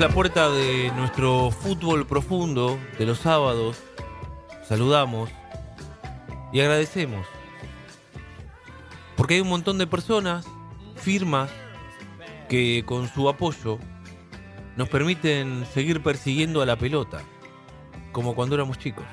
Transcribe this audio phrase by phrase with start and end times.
[0.00, 3.76] La puerta de nuestro fútbol profundo de los sábados,
[4.66, 5.28] saludamos
[6.54, 7.26] y agradecemos.
[9.14, 10.46] Porque hay un montón de personas,
[10.96, 11.50] firmas,
[12.48, 13.78] que con su apoyo
[14.74, 17.20] nos permiten seguir persiguiendo a la pelota,
[18.10, 19.04] como cuando éramos chicos.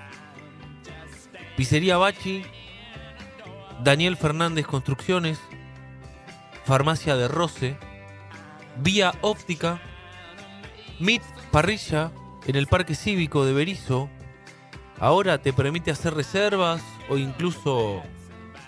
[1.57, 2.44] Pizzería Bachi,
[3.83, 5.38] Daniel Fernández Construcciones,
[6.63, 7.77] Farmacia de Roce,
[8.77, 9.81] Vía Óptica,
[11.00, 12.12] Meet Parrilla
[12.48, 14.09] en el Parque Cívico de Berizo
[15.00, 18.02] ahora te permite hacer reservas o incluso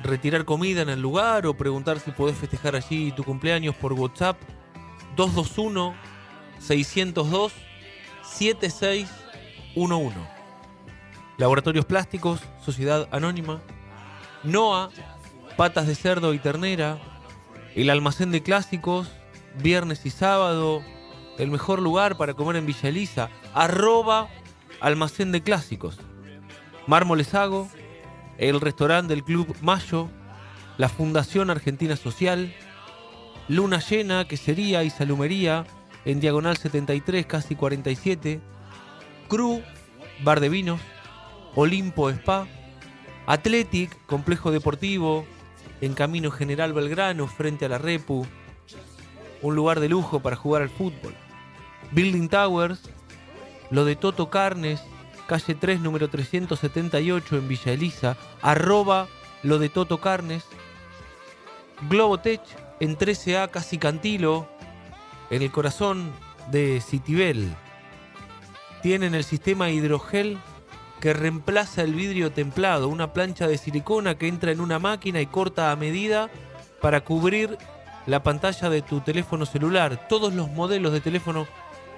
[0.03, 4.37] retirar comida en el lugar o preguntar si podés festejar allí tu cumpleaños por WhatsApp
[5.15, 5.95] 221
[6.59, 7.53] 602
[8.23, 10.17] 7611.
[11.37, 13.61] Laboratorios Plásticos, Sociedad Anónima,
[14.43, 14.89] NOA,
[15.57, 16.99] Patas de Cerdo y Ternera,
[17.75, 19.09] el Almacén de Clásicos,
[19.61, 20.83] viernes y sábado,
[21.39, 24.27] el mejor lugar para comer en Villa Elisa, arroba
[24.81, 25.97] almacén de clásicos.
[26.85, 27.69] Mármoles Hago,
[28.37, 30.09] el restaurante del Club Mayo,
[30.77, 32.53] la Fundación Argentina Social,
[33.47, 35.65] Luna Llena, Quesería y Salumería,
[36.05, 38.41] en Diagonal 73, casi 47,
[39.27, 39.61] Cru,
[40.23, 40.81] Bar de Vinos,
[41.55, 42.47] Olimpo Spa,
[43.27, 45.25] Athletic, Complejo Deportivo,
[45.81, 48.25] en Camino General Belgrano, frente a la Repu,
[49.41, 51.15] un lugar de lujo para jugar al fútbol.
[51.91, 52.79] Building Towers,
[53.71, 54.81] lo de Toto Carnes,
[55.27, 59.07] calle 3, número 378 en Villa Elisa, arroba
[59.43, 60.43] lo de Toto Carnes,
[61.89, 62.41] Globotech
[62.79, 64.47] en 13A Casi Cantilo,
[65.29, 66.11] en el corazón
[66.51, 67.55] de Citibel.
[68.81, 70.37] Tienen el sistema hidrogel
[70.99, 75.25] que reemplaza el vidrio templado, una plancha de silicona que entra en una máquina y
[75.25, 76.29] corta a medida
[76.81, 77.57] para cubrir
[78.05, 80.07] la pantalla de tu teléfono celular.
[80.07, 81.47] Todos los modelos de teléfono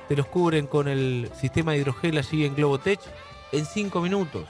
[0.07, 2.99] te los cubren con el sistema de hidrogel allí en Globotech
[3.51, 4.47] en 5 minutos.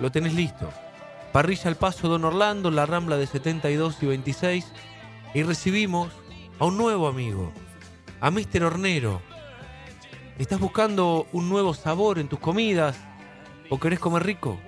[0.00, 0.68] Lo tenés listo.
[1.32, 4.72] Parrilla al paso Don Orlando, la Rambla de 72 y 26.
[5.34, 6.12] Y recibimos
[6.58, 7.52] a un nuevo amigo,
[8.20, 8.64] a Mr.
[8.64, 9.22] Hornero.
[10.38, 12.98] ¿Estás buscando un nuevo sabor en tus comidas?
[13.70, 14.58] ¿O querés comer rico?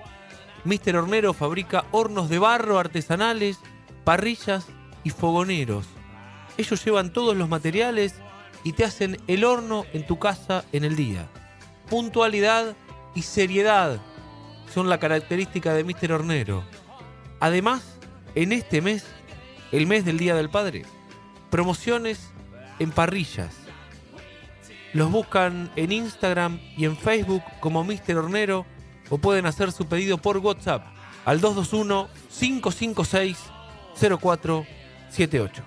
[0.63, 0.95] Mr.
[0.95, 3.59] Hornero fabrica hornos de barro artesanales,
[4.03, 4.65] parrillas
[5.03, 5.85] y fogoneros.
[6.57, 8.15] Ellos llevan todos los materiales
[8.65, 11.29] y te hacen el horno en tu casa en el día.
[11.87, 12.75] Puntualidad
[13.13, 14.01] y seriedad
[14.73, 16.11] son la característica de Mr.
[16.11, 16.65] Hornero.
[17.39, 17.83] Además,
[18.33, 19.05] en este mes,
[19.71, 20.83] el mes del Día del Padre,
[21.51, 22.31] promociones
[22.79, 23.55] en parrillas.
[24.93, 28.17] Los buscan en Instagram y en Facebook como Mr.
[28.17, 28.65] Hornero
[29.11, 30.83] o pueden hacer su pedido por WhatsApp
[31.23, 32.09] al 221
[32.39, 33.37] 556
[33.99, 35.63] 0478.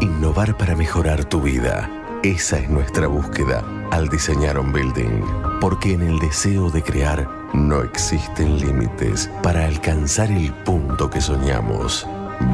[0.00, 2.01] Innovar para mejorar tu vida.
[2.22, 5.24] Esa es nuestra búsqueda al diseñar un building,
[5.60, 12.06] porque en el deseo de crear no existen límites para alcanzar el punto que soñamos.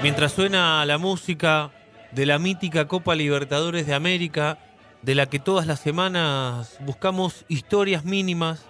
[0.07, 1.73] Mientras suena la música
[2.13, 4.57] de la mítica Copa Libertadores de América,
[5.03, 8.65] de la que todas las semanas buscamos historias mínimas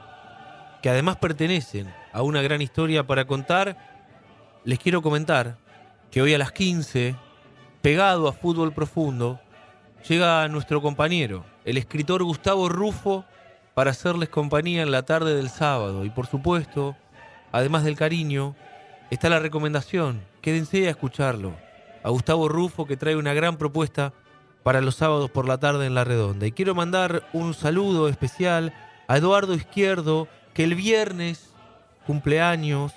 [0.80, 3.76] que además pertenecen a una gran historia para contar,
[4.64, 5.58] les quiero comentar
[6.10, 7.16] que hoy a las 15,
[7.82, 9.38] pegado a Fútbol Profundo,
[10.08, 13.26] llega nuestro compañero, el escritor Gustavo Rufo,
[13.74, 16.06] para hacerles compañía en la tarde del sábado.
[16.06, 16.96] Y por supuesto,
[17.52, 18.56] además del cariño,
[19.10, 21.56] está la recomendación quédense a escucharlo.
[22.04, 24.12] A Gustavo Rufo que trae una gran propuesta
[24.62, 26.46] para los sábados por la tarde en La Redonda.
[26.46, 28.72] Y quiero mandar un saludo especial
[29.08, 31.50] a Eduardo Izquierdo, que el viernes
[32.06, 32.93] cumpleaños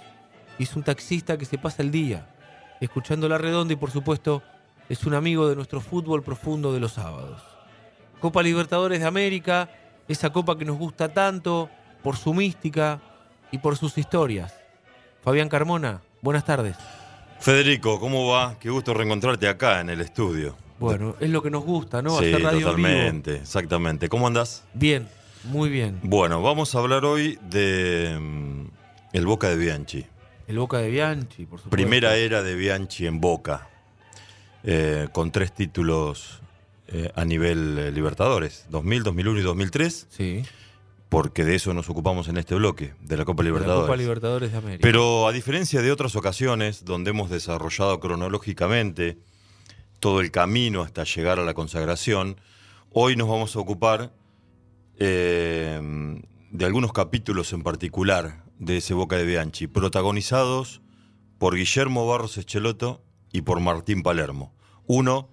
[0.59, 2.29] es un taxista que se pasa el día
[2.81, 4.43] escuchando La Redonda y por supuesto
[4.87, 7.41] es un amigo de nuestro fútbol profundo de los sábados.
[8.19, 9.71] Copa Libertadores de América,
[10.07, 11.67] esa copa que nos gusta tanto
[12.03, 13.01] por su mística
[13.49, 14.53] y por sus historias.
[15.23, 16.77] Fabián Carmona, buenas tardes.
[17.39, 18.57] Federico, ¿cómo va?
[18.59, 20.55] Qué gusto reencontrarte acá en el estudio.
[20.79, 22.17] Bueno, es lo que nos gusta, ¿no?
[22.19, 22.69] Sí, Hacer radio vivo.
[22.71, 24.09] totalmente, exactamente.
[24.09, 24.63] ¿Cómo andás?
[24.73, 25.07] Bien,
[25.45, 25.99] muy bien.
[26.03, 28.65] Bueno, vamos a hablar hoy de mm,
[29.13, 30.05] el Boca de Bianchi.
[30.47, 31.69] El Boca de Bianchi, por supuesto.
[31.69, 33.67] Primera era de Bianchi en Boca,
[34.63, 36.41] eh, con tres títulos
[36.87, 40.43] eh, a nivel eh, Libertadores, 2000, 2001 y 2003, Sí.
[41.09, 43.87] Porque de eso nos ocupamos en este bloque, de la Copa de La Libertadores.
[43.87, 44.81] Copa Libertadores de América.
[44.81, 49.17] Pero a diferencia de otras ocasiones donde hemos desarrollado cronológicamente
[49.99, 52.39] todo el camino hasta llegar a la consagración,
[52.91, 54.13] hoy nos vamos a ocupar
[54.99, 55.81] eh,
[56.51, 60.81] de algunos capítulos en particular de ese Boca de Bianchi, protagonizados
[61.39, 63.01] por Guillermo Barros Echeloto
[63.31, 64.53] y por Martín Palermo.
[64.85, 65.29] Uno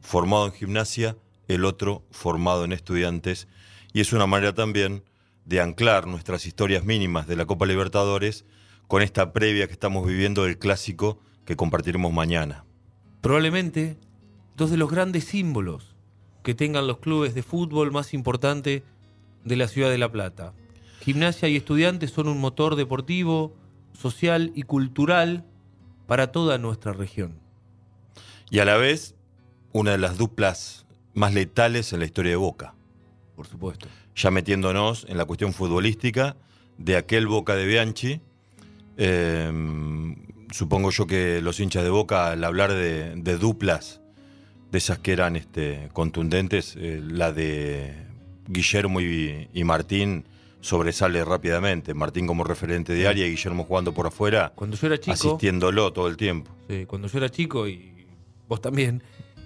[0.00, 1.16] formado en gimnasia,
[1.48, 3.48] el otro formado en estudiantes,
[3.92, 5.04] y es una manera también
[5.44, 8.44] de anclar nuestras historias mínimas de la Copa Libertadores
[8.86, 12.64] con esta previa que estamos viviendo del clásico que compartiremos mañana.
[13.20, 13.96] Probablemente
[14.56, 15.94] dos de los grandes símbolos
[16.42, 18.82] que tengan los clubes de fútbol más importantes
[19.44, 20.52] de la ciudad de La Plata.
[21.00, 23.54] Gimnasia y estudiantes son un motor deportivo,
[23.92, 25.44] social y cultural
[26.06, 27.38] para toda nuestra región.
[28.50, 29.14] Y a la vez,
[29.72, 32.74] una de las duplas más letales en la historia de Boca.
[33.36, 33.88] Por supuesto.
[34.14, 36.36] Ya metiéndonos en la cuestión futbolística
[36.78, 38.20] de aquel Boca de Bianchi.
[38.96, 39.52] Eh,
[40.50, 44.00] supongo yo que los hinchas de Boca, al hablar de, de duplas,
[44.70, 47.94] de esas que eran este, contundentes, eh, la de
[48.48, 50.24] Guillermo y, y Martín
[50.60, 51.92] sobresale rápidamente.
[51.94, 55.92] Martín como referente de área y Guillermo jugando por afuera, Cuando yo era chico, asistiéndolo
[55.92, 56.50] todo el tiempo.
[56.68, 58.06] sí, cuando yo era chico y
[58.48, 59.02] vos también,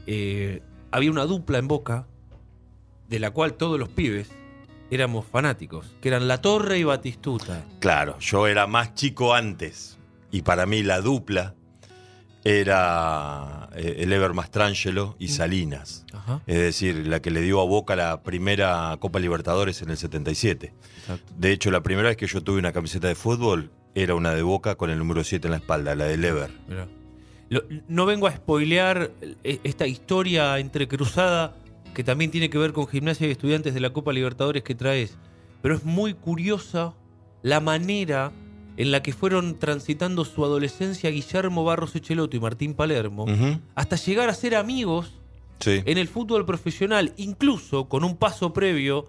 [0.07, 2.07] eh, había una dupla en Boca
[3.09, 4.31] de la cual todos los pibes
[4.91, 7.65] éramos fanáticos, que eran La Torre y Batistuta.
[7.81, 9.99] Claro, yo era más chico antes
[10.31, 11.55] y para mí la dupla
[12.45, 16.05] era eh, el Ever Mastrangelo y Salinas.
[16.13, 19.97] Ajá, Es decir, la que le dio a Boca la primera Copa Libertadores en el
[19.97, 20.73] 77.
[21.01, 21.33] exacto.
[21.37, 24.43] De hecho, la primera vez que yo tuve una camiseta de fútbol era una de
[24.43, 26.51] Boca con el número 7 en la espalda, la del Ever.
[26.69, 26.87] Mirá.
[27.51, 29.11] Lo- no vengo a spoilear
[29.43, 31.55] eh, esta historia entrecruzada
[31.99, 35.19] que también tiene que ver con gimnasia y estudiantes de la Copa Libertadores que traes,
[35.61, 36.95] pero es muy curiosa
[37.43, 38.31] la manera
[38.77, 43.27] en la que fueron transitando su adolescencia Guillermo Barros Echeloto y Martín Palermo,
[43.75, 45.13] hasta llegar a ser amigos
[45.59, 45.83] Sí.
[45.87, 49.09] en el fútbol profesional, incluso con un paso previo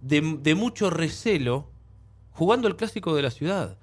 [0.00, 1.68] de, de mucho recelo,
[2.30, 3.76] jugando el clásico de la ciudad.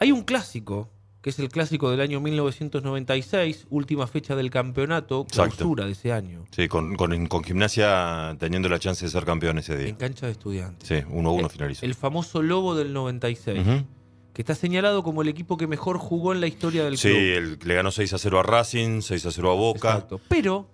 [0.00, 0.90] Hay un clásico,
[1.26, 5.56] que es el clásico del año 1996, última fecha del campeonato, Exacto.
[5.56, 9.58] clausura de ese año, Sí, con, con- con gimnasia teniendo la chance de ser campeón
[9.58, 9.96] ese en día.
[9.98, 10.86] cancha de estudiantes.
[10.88, 11.84] Sí, 1 a 1 El- finalizó.
[11.84, 13.84] El famoso Lobo del 96, Ujú.
[14.32, 17.18] que está señalado como el equipo que mejor jugó en la historia del Sí, club.
[17.18, 19.88] el, le ganó 6 a 0 a Racing, 6 a 0 a Boca.
[19.94, 20.20] Exacto.
[20.28, 20.68] Pero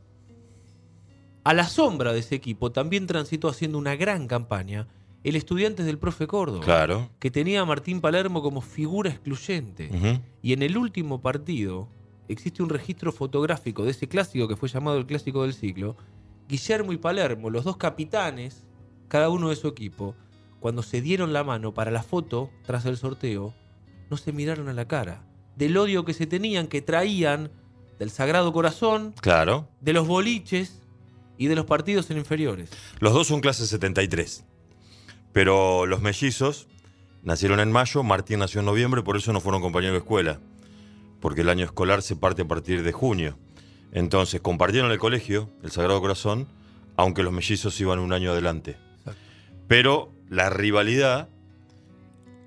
[1.44, 4.86] a la sombra de ese equipo también transitó haciendo una gran campaña
[5.24, 7.08] el Estudiantes del Profe Córdoba, Claro.
[7.20, 10.20] que tenía a Martín Palermo como figura excluyente.
[10.42, 11.88] Y en el último partido
[12.28, 15.96] existe un registro fotográfico de ese clásico que fue llamado el clásico del siglo.
[16.48, 18.64] Guillermo y Palermo, los dos capitanes,
[19.08, 20.14] cada uno de su equipo,
[20.60, 23.54] cuando se dieron la mano para la foto tras el sorteo,
[24.10, 25.24] no se miraron a la cara.
[25.56, 27.50] Del odio que se tenían, que traían
[27.98, 29.68] del Sagrado Corazón, Claro.
[29.80, 30.82] de los boliches
[31.38, 32.70] y de los partidos en inferiores.
[33.00, 34.44] Los dos son clase 73.
[35.32, 36.68] Pero los mellizos
[37.22, 40.40] nacieron en mayo, Martín nació en noviembre, por eso no fueron compañeros de escuela.
[41.20, 43.38] Porque el año escolar se parte a partir de junio.
[43.92, 46.48] Entonces compartieron el colegio, el Sagrado Corazón,
[46.96, 48.76] aunque los mellizos iban un año adelante.
[49.68, 51.28] Pero la rivalidad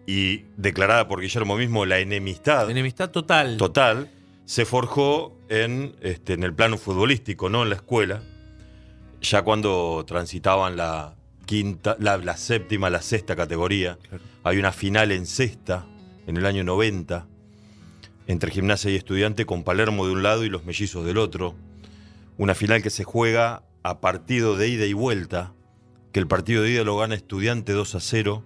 [0.07, 3.57] y declarada por Guillermo mismo la enemistad Enemistad total.
[3.57, 4.11] total
[4.45, 8.21] se forjó en, este, en el plano futbolístico, no en la escuela,
[9.21, 11.15] ya cuando transitaban la
[11.45, 13.97] quinta, la, la séptima, la sexta categoría.
[14.09, 14.23] Claro.
[14.43, 15.85] Hay una final en sexta,
[16.27, 17.27] en el año 90,
[18.27, 21.55] entre gimnasia y estudiante, con Palermo de un lado y los mellizos del otro.
[22.37, 25.53] Una final que se juega a partido de ida y vuelta,
[26.11, 28.43] que el partido de ida lo gana estudiante 2 a 0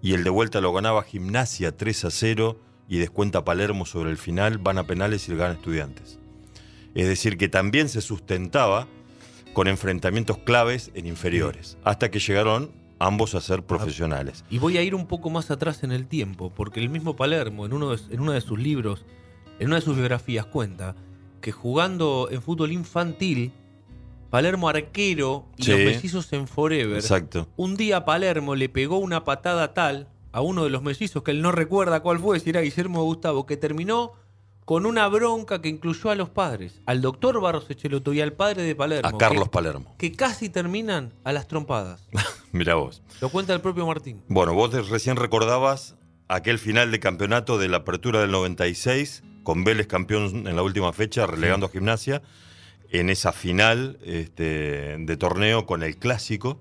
[0.00, 4.16] y el de vuelta lo ganaba gimnasia 3 a 0 y descuenta Palermo sobre el
[4.16, 6.18] final, van a penales y le ganan estudiantes.
[6.94, 8.88] Es decir, que también se sustentaba
[9.52, 14.44] con enfrentamientos claves en inferiores, hasta que llegaron ambos a ser profesionales.
[14.50, 17.66] Y voy a ir un poco más atrás en el tiempo, porque el mismo Palermo,
[17.66, 19.04] en uno de, en uno de sus libros,
[19.58, 20.94] en una de sus biografías, cuenta
[21.40, 23.52] que jugando en fútbol infantil,
[24.30, 25.70] Palermo arquero y Sí.
[25.70, 27.48] los mellizos en Forever, Exacto.
[27.56, 31.40] un día Palermo le pegó una patada tal a uno de los mellizos que él
[31.40, 34.12] no recuerda cuál fue, si era Guillermo Gustavo, que terminó
[34.68, 38.64] con una bronca que incluyó a los padres, al doctor Barros Echeloto y al padre
[38.64, 39.08] de Palermo.
[39.08, 39.94] A Carlos que- Palermo.
[39.96, 42.06] que casi terminan a las trompadas.
[42.52, 43.02] Mira vos.
[43.22, 44.22] Lo cuenta el propio Martín.
[44.28, 45.96] Bueno, vos recién recordabas
[46.28, 50.92] aquel final de campeonato de la apertura del 96, con Vélez campeón en la última
[50.92, 52.20] fecha, relegando a gimnasia,
[52.90, 56.60] en esa final este, de torneo con el clásico,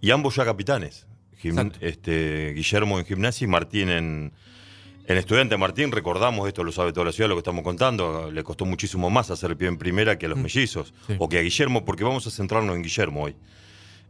[0.00, 1.06] y ambos ya capitanes.
[1.40, 4.32] Gim- este, Guillermo en gimnasia y Martín en,
[5.06, 5.56] en estudiante.
[5.56, 9.10] Martín, recordamos, esto lo sabe toda la ciudad, lo que estamos contando, le costó muchísimo
[9.10, 10.42] más hacer el pie en primera que a los Mm.
[10.42, 11.14] mellizos, Sí.
[11.18, 13.36] o que a Guillermo, porque vamos a centrarnos en Guillermo hoy.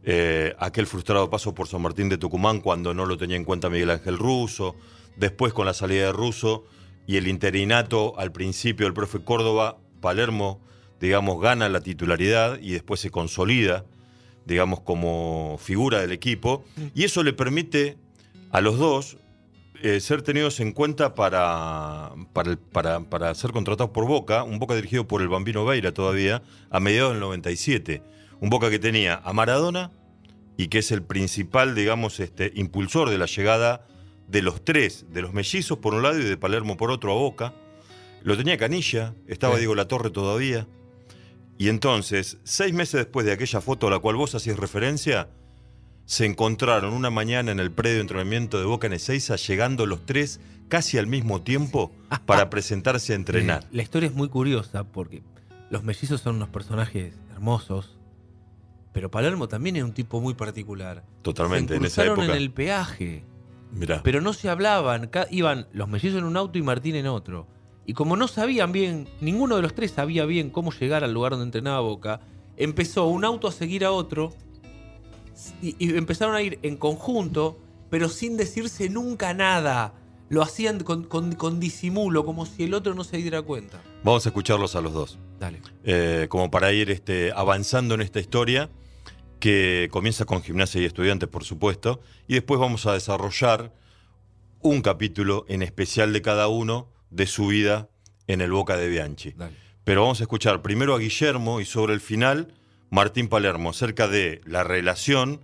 [0.03, 3.69] Eh, aquel frustrado paso por San Martín de Tucumán cuando no lo tenía en cuenta
[3.69, 4.75] Miguel Ángel Russo,
[5.15, 6.65] después con la salida de Russo
[7.07, 10.59] y el interinato al principio del profe Córdoba, Palermo,
[11.01, 13.83] digamos, gana la titularidad y después se consolida,
[14.45, 17.97] digamos, como figura del equipo, y eso le permite
[18.51, 19.17] a los dos
[19.81, 24.75] eh, ser tenidos en cuenta para, para, para- para ser contratados por Boca, un Boca
[24.75, 28.01] dirigido por el Bambino Veira todavía, a mediados del 97.
[28.39, 29.91] Un Boca que tenía a Maradona
[30.57, 33.87] y que es el principal, digamos, este, impulsor de la llegada
[34.27, 37.15] de los tres, de los mellizos por un lado y de Palermo por otro a
[37.15, 37.53] Boca.
[38.23, 39.59] Lo tenía Canilla, estaba Sí.
[39.59, 40.67] Diego Latorre todavía.
[41.57, 45.29] Y entonces, seis meses después de aquella foto a la cual vos hacías referencia,
[46.05, 50.05] se encontraron una mañana en el predio de entrenamiento de Boca en Ezeiza, llegando los
[50.05, 51.91] tres casi al mismo tiempo
[52.25, 53.63] para presentarse a entrenar.
[53.63, 55.23] Eh, La historia es muy curiosa porque
[55.69, 57.97] los mellizos son unos personajes hermosos,
[58.93, 61.03] pero Palermo también es un tipo muy particular.
[61.21, 62.25] Totalmente, se en esa época.
[62.25, 63.23] en el peaje,
[63.71, 64.01] Mirá.
[64.03, 65.09] pero no se hablaban.
[65.31, 67.47] Iban los mellizos en un auto y Martín en otro.
[67.87, 71.31] Y como no sabían bien, ninguno de los tres sabía bien cómo llegar al lugar
[71.33, 72.21] donde entrenaba Boca,
[72.57, 74.33] empezó un auto a seguir a otro
[75.61, 79.93] y, y empezaron a ir en conjunto, pero sin decirse nunca nada.
[80.27, 83.79] Lo hacían con, con- con disimulo, como si el otro no se diera cuenta.
[84.03, 85.19] Vamos a escucharlos a los dos.
[85.39, 85.61] Dale.
[85.83, 88.69] eh, como para ir este, avanzando en esta historia,
[89.39, 93.71] que comienza con gimnasia y estudiantes, por supuesto, y después vamos a desarrollar
[94.61, 97.89] un capítulo en especial de cada uno de su vida
[98.27, 99.31] en el Boca de Bianchi.
[99.33, 99.55] Dale.
[99.83, 102.55] Pero vamos a escuchar primero a Guillermo y sobre el final
[102.95, 105.41] Martín Palermo, acerca de la relación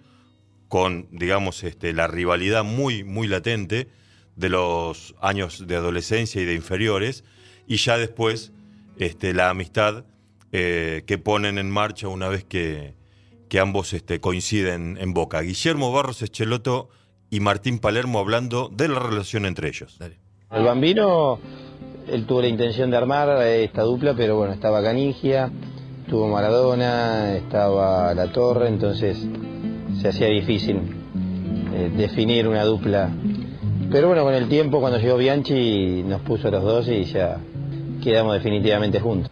[0.69, 3.89] con, digamos, este, la rivalidad muy, muy latente
[4.37, 7.25] de los años de adolescencia y de inferiores,
[7.67, 8.53] y ya después
[8.97, 10.05] este, la amistad
[10.53, 12.95] eh, que ponen en marcha una vez que,
[13.49, 15.41] que ambos este, coinciden en Boca.
[15.41, 16.87] Guillermo Barros Echeloto
[17.29, 19.97] y Martín Palermo hablando de la relación entre ellos.
[19.99, 20.19] Dale.
[20.51, 21.37] El Bambino,
[22.07, 25.51] él tuvo la intención de armar esta dupla, pero bueno, estaba Canigia,
[26.11, 29.17] tuvo Maradona, estaba La Torre, entonces
[30.01, 30.81] se hacía difícil
[31.73, 33.09] eh, definir una dupla.
[33.89, 37.37] Pero bueno, con el tiempo, cuando llegó Bianchi, nos puso a los dos y ya
[38.03, 39.31] quedamos definitivamente juntos.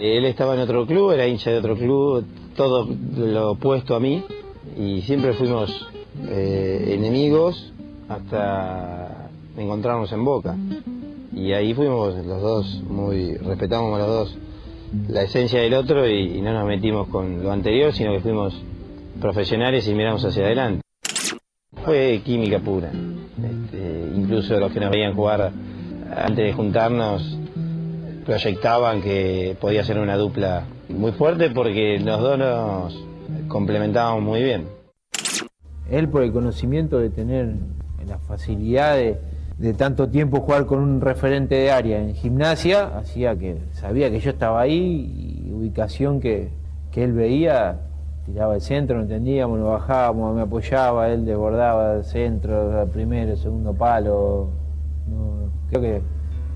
[0.00, 2.24] Él estaba en otro club, era hincha de otro club,
[2.56, 4.24] todo lo opuesto a mí,
[4.76, 5.70] y siempre fuimos
[6.28, 7.72] eh, enemigos
[8.08, 10.56] hasta encontrarnos en Boca.
[11.32, 14.38] Y ahí fuimos los dos, muy respetamos los dos
[15.08, 18.54] la esencia del otro y, no nos metimos con lo anterior, sino que fuimos
[19.20, 20.82] profesionales y miramos hacia adelante.
[21.84, 22.90] Fue química pura.
[22.90, 25.52] Este, incluso los que nos veían jugar
[26.16, 27.38] antes de juntarnos
[28.24, 33.04] proyectaban que podía ser una dupla muy fuerte porque los dos nos
[33.48, 34.66] complementábamos muy bien.
[35.90, 37.54] Él por el conocimiento de tener
[38.06, 39.18] la facilidad de,
[39.58, 44.20] de tanto tiempo jugar con un referente de área en gimnasia, hacía que sabía que
[44.20, 46.50] yo estaba ahí y ubicación que,
[46.90, 47.80] que él veía,
[48.26, 53.32] tiraba el centro, no entendíamos, nos bajábamos, me apoyaba, él desbordaba el centro, el primero,
[53.32, 54.50] el segundo palo.
[55.70, 56.02] Creo que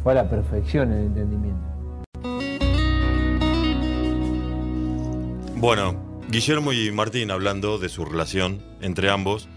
[0.03, 1.69] fue a la perfección el entendimiento.
[5.57, 5.97] Bueno,
[6.31, 9.49] Guillermo y Martín hablando de su relación entre ambos.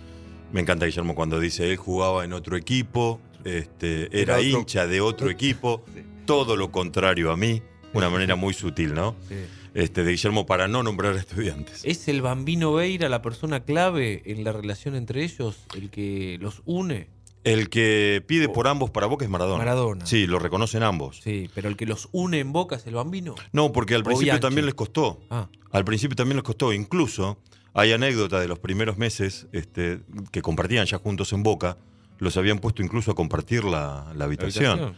[0.52, 5.30] Me encanta Guillermo cuando dice él jugaba en otro equipo, este, era, hincha de otro
[5.30, 6.02] equipo, Sí.
[6.26, 7.62] todo lo contrario a mí,
[7.94, 9.16] una manera muy sutil, ¿no?
[9.28, 9.36] Sí.
[9.74, 11.82] Este, de Guillermo para no nombrar estudiantes.
[11.86, 16.62] ¿Es el Bambino Veira la persona clave en la relación entre ellos, el que los
[16.66, 17.08] une?
[17.44, 19.58] El que pide por ambos para Boca es Maradona.
[19.58, 20.06] Maradona.
[20.06, 21.22] Sí, lo reconocen ambos.
[21.24, 23.34] Sí, pero el que los une en Boca es el Bambino.
[23.52, 24.42] No, porque al principio Bianchi.
[24.42, 25.22] también les costó.
[25.32, 26.72] Ah, Al principio también les costó.
[26.72, 27.40] Incluso
[27.74, 31.78] hay anécdota de los primeros meses este, que compartían ya juntos en Boca.
[32.22, 34.94] Los habían puesto incluso a compartir la, la la habitación.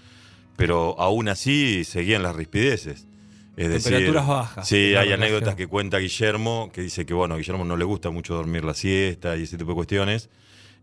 [0.57, 3.07] Pero aún así seguían las rispideces.
[3.55, 7.37] Es decir, Temperaturas bajas Sí, hay anécdotas que cuenta Guillermo, que dice que bueno, a
[7.37, 10.29] Guillermo no le gusta mucho dormir la siesta y ese tipo de cuestiones.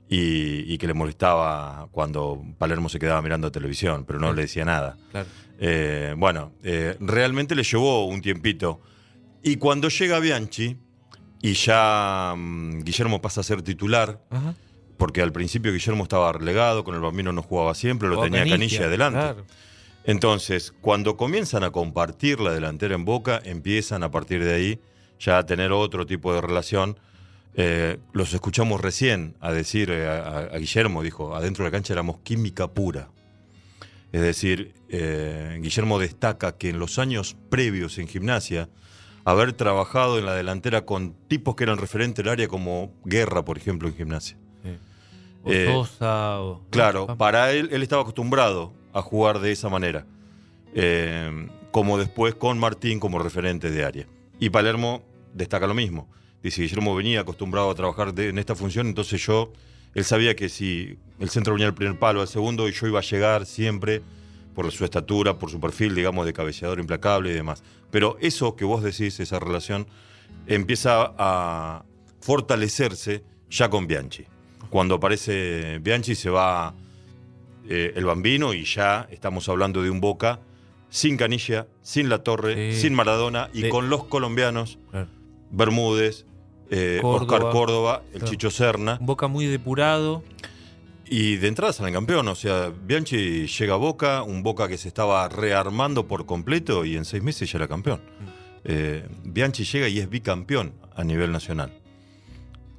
[0.09, 4.65] Y, y que le molestaba cuando Palermo se quedaba mirando televisión, pero no le decía
[4.65, 4.97] nada.
[5.11, 5.29] Claro.
[5.59, 8.81] Eh, bueno, eh, realmente le llevó un tiempito.
[9.43, 10.79] Y cuando llega Bianchi,
[11.43, 14.55] y ya mm, Guillermo pasa a ser titular, Ajá.
[15.01, 18.85] Porque al principio Guillermo estaba relegado, con el bambino no jugaba siempre, lo tenía Canilla,
[18.85, 19.19] adelante.
[19.19, 19.47] claro.
[20.05, 24.81] Entonces, cuando comienzan a compartir la delantera en Boca, empiezan a partir de ahí
[25.19, 26.99] ya a tener otro tipo de relación.
[27.55, 31.95] Eh, los escuchamos recién a decir, eh, a, a Guillermo dijo, adentro de la cancha
[31.95, 33.09] éramos química pura.
[34.13, 38.69] Es decir, eh, Guillermo destaca que en los años previos en gimnasia,
[39.25, 43.57] haber trabajado en la delantera con tipos que eran referentes del área como Guerra, por
[43.57, 44.37] ejemplo, en gimnasia.
[44.63, 44.90] Sí.
[45.43, 50.07] O Eh, Sosa, o- Claro, para él, él estaba acostumbrado a jugar de esa manera.
[50.75, 54.07] Eh, como después con Martín como referente de área.
[54.39, 55.03] Y Palermo
[55.35, 56.09] destaca lo mismo.
[56.43, 59.53] Dice, Guillermo venía acostumbrado a trabajar de- en esta función, entonces yo,
[59.95, 62.99] él sabía que si el centro venía al primer palo, al segundo, y yo iba
[62.99, 64.03] a llegar siempre
[64.55, 67.63] por su estatura, por su perfil, digamos, de cabeceador implacable y demás.
[67.91, 69.87] Pero eso que vos decís, esa relación,
[70.47, 71.85] empieza a
[72.21, 74.25] fortalecerse ya con Bianchi.
[74.71, 76.75] Cuando aparece Bianchi se va
[77.69, 80.41] eh, el bambino y ya estamos hablando de un Boca
[80.89, 82.81] sin Canilla, sin La Torre, Sí.
[82.83, 85.09] sin Maradona y De- con los colombianos, Claro.
[85.51, 86.25] Bermúdez,
[86.71, 87.23] eh, Córdoba.
[87.39, 88.27] Oscar Córdoba, el Claro.
[88.31, 88.97] Chicho Serna.
[89.01, 90.23] Un Boca muy depurado.
[91.13, 94.87] Y de entrada salen campeón, o sea, Bianchi llega a Boca, un Boca que se
[94.87, 98.01] estaba rearmando por completo y en seis meses ya era campeón.
[98.63, 101.73] Eh, Bianchi llega y es bicampeón a nivel nacional,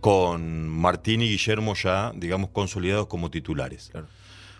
[0.01, 3.89] con Martín y Guillermo ya, digamos, consolidados como titulares.
[3.91, 4.07] Claro.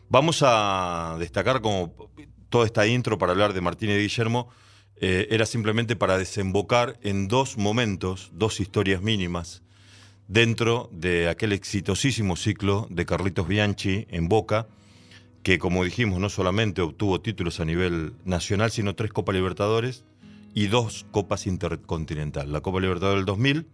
[0.08, 1.94] Vamos a destacar como
[2.50, 4.50] toda esta intro para hablar de Martín y de Guillermo,
[4.98, 9.64] eh, era simplemente para desembocar en dos momentos, dos historias mínimas,
[10.28, 14.68] dentro de aquel exitosísimo ciclo de Carlitos Bianchi en Boca,
[15.42, 20.04] que como dijimos no solamente obtuvo títulos a nivel nacional, sino tres Copas Libertadores
[20.54, 22.52] y dos Copas Intercontinental.
[22.52, 23.66] La Copa Libertadores del 2000,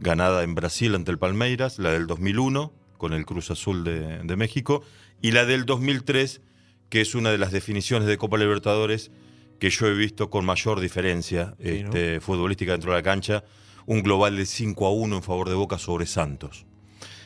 [0.00, 4.36] ganada en Brasil ante el Palmeiras, la del 2001 con el Cruz Azul de, de
[4.36, 4.82] México
[5.22, 6.40] y la del 2003,
[6.88, 9.12] que es una de las definiciones de Copa Libertadores
[9.60, 11.88] que yo he visto con mayor diferencia Sí, ¿no?
[11.88, 13.44] este, futbolística dentro de la cancha,
[13.86, 16.66] un global de 5 a 1 en favor de Boca sobre Santos.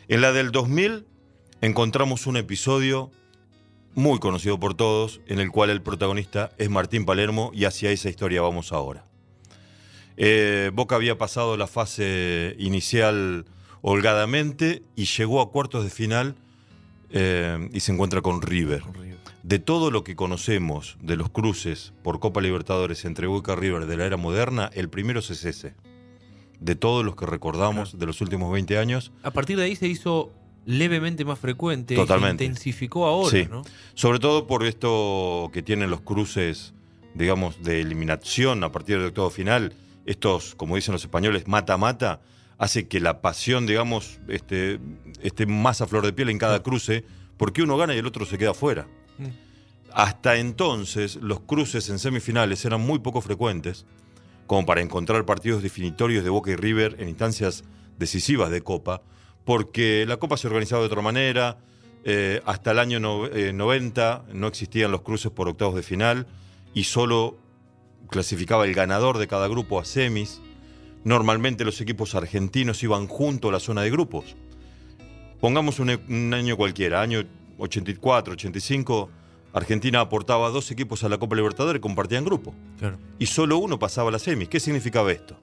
[0.09, 1.07] En la del 2000
[1.61, 3.11] encontramos un episodio
[3.95, 8.11] muy conocido por todos, en el cual el protagonista es Martín Palermo y hacia esa
[8.11, 9.07] historia vamos ahora.
[10.17, 13.45] Eh, Boca había pasado la fase inicial
[13.83, 16.37] holgadamente y llegó a cuartos de final
[17.11, 18.83] eh, y se encuentra con River.
[19.43, 23.87] De todo lo que conocemos de los cruces por Copa Libertadores entre Boca y River
[23.87, 25.75] de la era moderna, el primero es ese.
[26.61, 29.87] De todos los que recordamos de los últimos 20 años, A partir de ahí se
[29.87, 30.33] hizo
[30.65, 31.95] levemente más frecuente.
[31.95, 32.43] Totalmente.
[32.43, 33.47] Se intensificó ahora, Sí.
[33.51, 33.63] ¿no?
[33.93, 36.73] Sobre todo por esto que tienen los cruces,
[37.13, 39.75] digamos, de eliminación a partir del octavo final,
[40.07, 42.21] estos, como dicen los españoles, mata-mata,
[42.59, 44.79] hace que la pasión, digamos, este,
[45.23, 47.05] esté más a flor de piel en cada cruce,
[47.37, 48.87] porque uno gana y el otro se queda fuera.
[49.19, 49.27] Mm.
[49.93, 53.87] Hasta entonces, los cruces en semifinales eran muy poco frecuentes,
[54.47, 57.65] como para encontrar partidos definitorios de Boca y River en instancias
[57.99, 59.03] decisivas de Copa,
[59.45, 61.59] porque la Copa se organizaba de otra manera,
[62.05, 66.27] eh, hasta el año no- eh, 90 no existían los cruces por octavos de final
[66.75, 67.39] y solo
[68.15, 70.41] clasificaba el ganador de cada grupo a semis.
[71.03, 74.37] Normalmente los equipos argentinos iban junto a la zona de grupos.
[75.41, 77.25] Pongamos un, un año cualquiera, año
[77.59, 79.11] 84, 85,
[79.53, 82.99] Argentina aportaba dos equipos a la Copa Libertadores y compartían grupo Claro.
[83.19, 84.49] y solo uno pasaba a la semis.
[84.49, 85.37] ¿Qué significaba esto?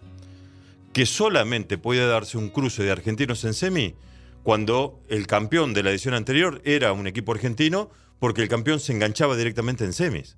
[0.94, 3.96] Que solamente podía darse un cruce de argentinos en semi
[4.44, 8.94] cuando el campeón de la edición anterior era un equipo argentino porque el campeón se
[8.94, 10.38] enganchaba directamente en semis.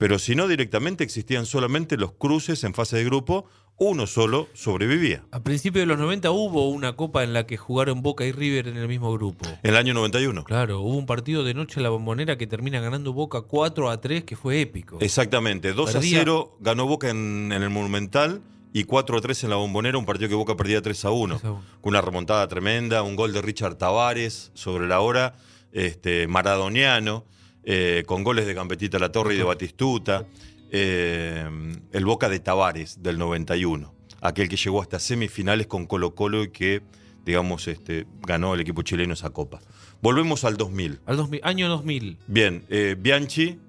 [0.00, 3.44] Pero si no directamente existían solamente los cruces en fase de grupo,
[3.76, 5.24] uno solo sobrevivía.
[5.30, 8.68] A principios de los 90 hubo una copa en la que jugaron Boca y River
[8.68, 9.44] en el mismo grupo.
[9.62, 10.44] En el año 91.
[10.44, 14.00] Claro, hubo un partido de noche en la bombonera que termina ganando Boca 4 a
[14.00, 14.96] 3, que fue épico.
[15.02, 16.18] Exactamente, 2 a Perdía.
[16.20, 18.40] 0 ganó Boca en, en el Monumental
[18.72, 21.34] y 4 a 3 en la Bombonera, un partido que Boca perdía 3 a 1.
[21.34, 21.64] 3 a 1.
[21.82, 25.34] Con una remontada tremenda, un gol de Richard Tavares sobre la hora,
[25.72, 27.26] este, maradoniano,
[27.72, 30.26] eh, con goles de Gambetita La Torre y de Batistuta,
[30.72, 31.48] eh,
[31.92, 36.48] el Boca de Tavares del 91, aquel que llegó hasta semifinales con Colo Colo y
[36.48, 36.82] que,
[37.24, 39.60] digamos, este, ganó el equipo chileno esa copa.
[40.02, 40.98] Volvemos al 2000.
[41.06, 42.18] Al 2000, año 2000.
[42.26, 43.60] Bien, eh, Bianchi,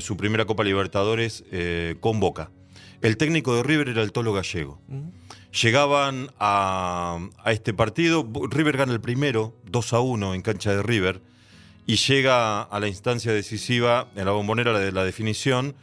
[0.00, 1.44] su primera Copa Libertadores
[2.00, 2.50] con Boca.
[3.02, 4.80] El técnico de River era el Tolo Gallego.
[5.62, 10.82] Llegaban a, a este partido, River gana el primero, 2 a 1 en cancha de
[10.82, 11.20] River,
[11.86, 15.74] y llega a la instancia decisiva, en la bombonera de la definición,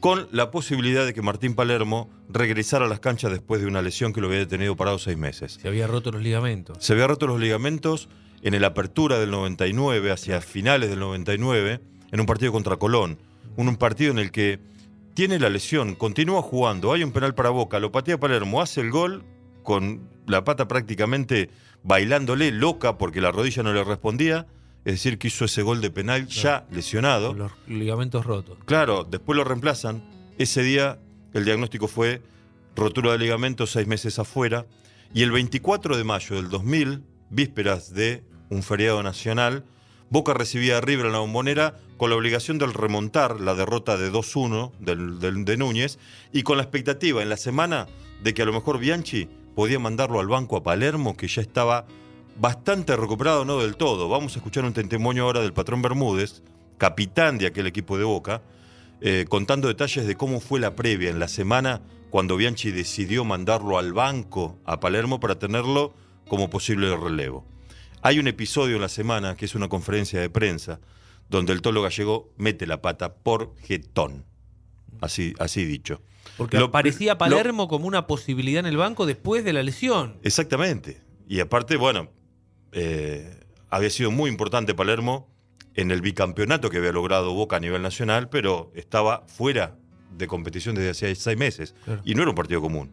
[0.00, 4.12] con la posibilidad de que Martín Palermo regresara a las canchas después de una lesión
[4.12, 5.58] que lo había detenido parado seis meses.
[5.60, 6.78] Se había roto los ligamentos.
[6.80, 8.08] Se había roto los ligamentos
[8.42, 11.80] en el apertura del 99, hacia finales del 99,
[12.12, 13.18] en un partido contra Colón.
[13.56, 14.60] Un, un partido en el que
[15.14, 18.90] tiene la lesión, continúa jugando, hay un penal para Boca, lo patea Palermo, hace el
[18.90, 19.24] gol
[19.64, 21.50] con la pata prácticamente
[21.82, 24.46] bailándole loca porque la rodilla no le respondía,
[24.84, 27.34] es decir, que hizo ese gol de penal ya lesionado.
[27.34, 28.56] Los ligamentos rotos.
[28.64, 30.02] Claro, después lo reemplazan.
[30.38, 30.98] Ese día
[31.34, 32.22] el diagnóstico fue
[32.76, 34.66] rotura de ligamentos, seis meses afuera.
[35.12, 39.64] Y el 24 de mayo del 2000, vísperas de un feriado nacional,
[40.10, 44.10] Boca recibía a River en la bombonera con la obligación de remontar la derrota de
[44.10, 45.98] 2-1 del, del- de Núñez
[46.32, 47.86] y con la expectativa en la semana
[48.22, 51.84] de que a lo mejor Bianchi podía mandarlo al banco a Palermo, que ya estaba
[52.38, 54.08] bastante recuperado, no del todo.
[54.08, 56.42] Vamos a escuchar un testimonio ahora del patrón Bermúdez,
[56.78, 58.42] capitán de aquel equipo de Boca,
[59.00, 63.78] eh, contando detalles de cómo fue la previa en la semana cuando Bianchi decidió mandarlo
[63.78, 65.94] al banco a Palermo para tenerlo
[66.28, 67.44] como posible relevo.
[68.02, 70.80] Hay un episodio en la semana que es una conferencia de prensa
[71.28, 74.24] donde el tolo gallego mete la pata por jetón.
[75.00, 76.00] Así, así dicho.
[76.36, 80.16] Porque Lo- aparecía lo- Palermo como una posibilidad en el banco después de la lesión.
[80.22, 81.02] Exactamente.
[81.28, 82.08] Y aparte, bueno,
[82.72, 85.28] eh, había sido muy importante Palermo
[85.74, 89.76] en el bicampeonato que había logrado Boca a nivel nacional, pero estaba fuera
[90.16, 91.74] de competición desde hacía seis meses.
[91.84, 92.02] Claro.
[92.04, 92.90] Y no era un partido común.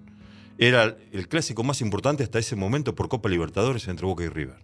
[0.57, 4.57] Era el clásico más importante hasta ese momento por Copa Libertadores entre Boca y River.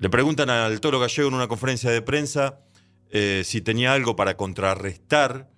[0.00, 2.60] Le preguntan al Toro Gallego en una conferencia de prensa
[3.10, 5.50] eh, si tenía algo para contrarrestar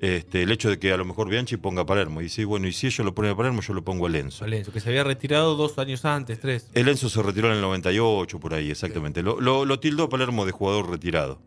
[0.00, 2.20] este, el hecho de que a lo mejor Bianchi ponga a Palermo.
[2.20, 4.44] Y dice, bueno, y si ellos lo ponen a Palermo, yo lo pongo a Lenzo.
[4.44, 6.68] Valencia, que se había retirado dos años antes, tres.
[6.74, 9.22] El Enzo se retiró en el 98, por ahí, exactamente.
[9.22, 11.40] Lo, lo- lo tildó a Palermo de jugador retirado.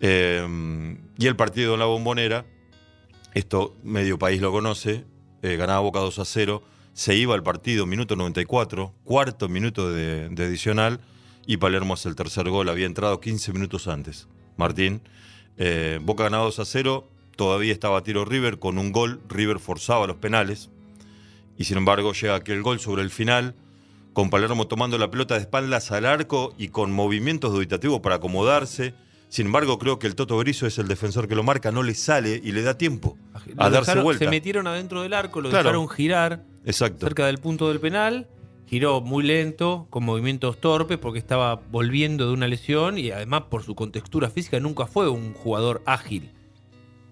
[0.00, 2.46] Eh, y el partido en la bombonera,
[3.34, 5.04] esto medio país lo conoce,
[5.42, 10.28] eh, ganaba Boca 2 a 0, se iba al partido, minuto 94, cuarto minuto de,
[10.30, 11.00] de adicional,
[11.46, 14.28] y Palermo hace el tercer gol, había entrado 15 minutos antes.
[14.56, 15.00] Martín,
[15.56, 19.60] eh, Boca ganaba 2 a 0, todavía estaba a tiro River, con un gol, River
[19.60, 20.70] forzaba los penales,
[21.56, 23.54] y sin embargo llega aquel gol sobre el final,
[24.12, 28.92] con Palermo tomando la pelota de espaldas al arco y con movimientos dubitativos para acomodarse.
[29.28, 31.94] Sin embargo, creo que el Toto Berizzo es el defensor que lo marca, no le
[31.94, 33.16] sale y le da tiempo
[33.56, 34.24] a darse vuelta.
[34.24, 35.64] Se metieron adentro del arco, lo Claro.
[35.68, 37.06] dejaron girar Exacto.
[37.06, 38.26] cerca del punto del penal.
[38.66, 43.62] Giró muy lento, con movimientos torpes, porque estaba volviendo de una lesión y además por
[43.62, 46.32] su contextura física nunca fue un jugador ágil.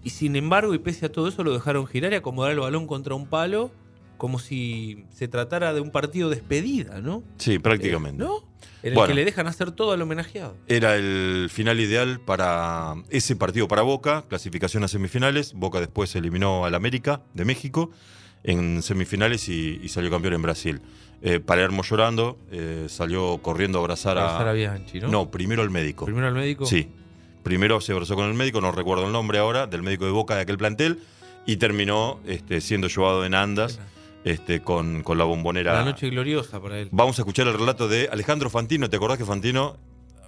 [0.06, 2.86] Y sin embargo, y pese a todo eso, lo dejaron girar y acomodar el balón
[2.86, 3.72] contra un palo,
[4.18, 7.24] como si se tratara de un partido despedida, ¿no?
[7.38, 8.22] Sí, prácticamente.
[8.22, 8.36] ¿No?
[8.84, 9.08] En el Bueno.
[9.08, 10.54] que le dejan hacer todo al homenajeado.
[10.68, 15.54] Era el final ideal para ese partido para Boca, clasificación a semifinales.
[15.54, 17.90] Boca después eliminó al América de México
[18.44, 20.80] en semifinales y, y salió campeón en Brasil.
[21.20, 24.22] Eh, Palermo llorando, eh, salió corriendo a abrazar a.
[24.26, 25.08] Abrazar a Bianchi, ¿no?
[25.08, 26.04] No, primero al médico.
[26.04, 26.64] Primero al médico.
[26.64, 26.88] Sí.
[27.46, 30.34] Primero se abrazó con el médico, no recuerdo el nombre ahora, del médico de Boca
[30.34, 30.98] de aquel plantel,
[31.46, 33.78] y terminó este, siendo llevado en andas
[34.24, 35.72] este, con, con la bombonera.
[35.72, 36.88] La noche gloriosa para él.
[36.90, 38.90] Vamos a escuchar el relato de Alejandro Fantino.
[38.90, 39.76] ¿Te acordás que Fantino,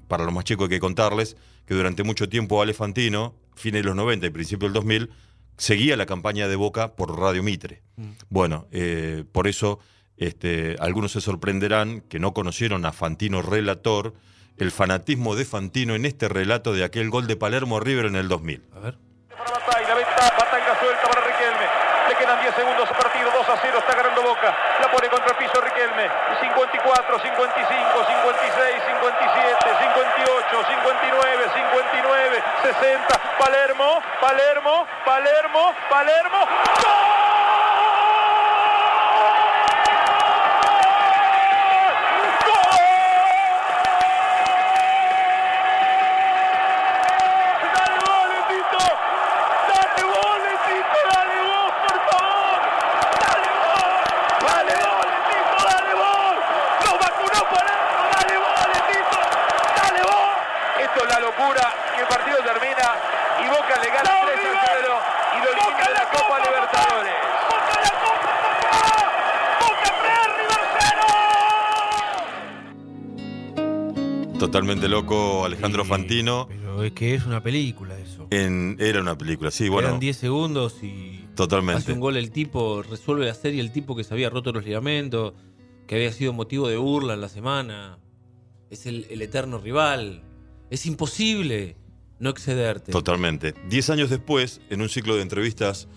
[0.06, 3.88] para los más chicos hay que contarles, que durante mucho tiempo Ale Fantino, fines de
[3.88, 5.10] los 90 y principios del 2000,
[5.56, 7.82] seguía la campaña de Boca por Radio Mitre.
[7.96, 8.10] Mm.
[8.28, 9.80] Bueno, eh, por eso
[10.18, 14.14] este, algunos se sorprenderán que no conocieron a Fantino relator,
[14.58, 18.28] el fanatismo de Fantino en este relato de aquel gol de Palermo River en el
[18.28, 18.64] 2000.
[18.74, 18.98] A ver.
[19.30, 21.66] para Batalla, venta, Batanga suelta para Riquelme.
[22.08, 24.56] Le quedan 10 segundos partido, 2 a 0, está ganando Boca.
[24.80, 26.10] La pone contra el piso Riquelme.
[26.40, 33.38] 54, 55, 56, 57, 58, 59, 59, 60.
[33.38, 36.40] Palermo, Palermo, Palermo, Palermo.
[36.82, 37.27] ¡Dale
[62.08, 62.86] partido termina
[63.44, 64.88] y Boca le gana 3 a 0
[65.36, 67.14] y lo elimina de la Copa Libertadores.
[74.38, 76.46] Totalmente loco Alejandro Sí, Fantino.
[76.48, 78.28] Pero es que es una película eso.
[78.30, 79.88] En, era una película, sí, bueno.
[79.88, 81.82] Quedan 10 segundos y Totalmente.
[81.82, 84.64] hace un gol el tipo, resuelve la serie el tipo que se había roto los
[84.64, 85.34] ligamentos,
[85.88, 87.98] que había sido motivo de burla en la semana.
[88.70, 90.22] Es el, el eterno rival.
[90.70, 91.76] Es imposible
[92.18, 92.92] no excederte.
[92.92, 93.54] Totalmente.
[93.68, 95.88] Diez años después, en un ciclo de entrevistas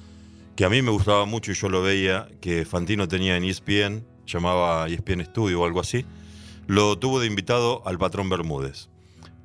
[0.55, 4.05] que a mí me gustaba mucho y yo lo veía, que Fantino tenía en ESPN,
[4.27, 6.05] llamaba ESPN Studio o algo así,
[6.67, 8.89] lo tuvo de invitado al patrón Bermúdez.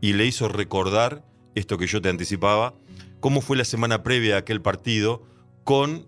[0.00, 2.74] Y le hizo recordar esto que yo te anticipaba,
[3.20, 5.24] cómo fue la semana previa a aquel partido
[5.64, 6.06] con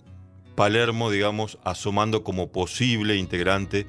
[0.54, 3.86] Palermo, digamos, asomando como posible integrante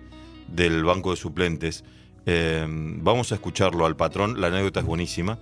[0.48, 1.84] del banco de suplentes.
[2.26, 5.40] Eh, vamos a escucharlo al patrón, la anécdota es buenísima.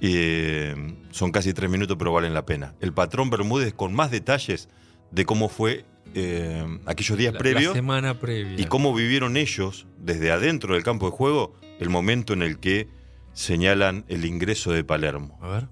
[0.00, 0.74] Eh,
[1.10, 2.74] son casi tres minutos, pero valen la pena.
[2.80, 4.68] El patrón Bermúdez con más detalles
[5.10, 5.84] de cómo fue
[6.14, 8.58] eh, aquellos días La- previos La semana previa.
[8.60, 12.88] y cómo vivieron ellos desde adentro del campo de juego el momento en el que
[13.34, 15.38] señalan el ingreso de Palermo.
[15.42, 15.68] A ver.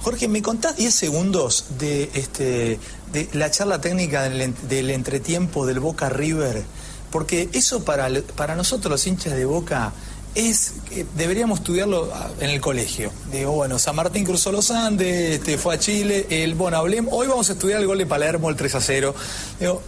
[0.00, 2.78] Jorge, ¿me contás 10 segundos de, este,
[3.12, 6.62] de la charla técnica del, del entretiempo del Boca River?
[7.10, 9.92] Porque eso para, para nosotros los hinchas de Boca
[10.34, 13.10] es que deberíamos estudiarlo ah, en el colegio.
[13.30, 17.26] Digo, bueno, San Martín cruzó los Andes, este, fue a Chile, el, bueno, hablemos, hoy
[17.26, 19.14] vamos a estudiar el gol de Palermo, el 3 a 0.
[19.60, 19.82] Digo,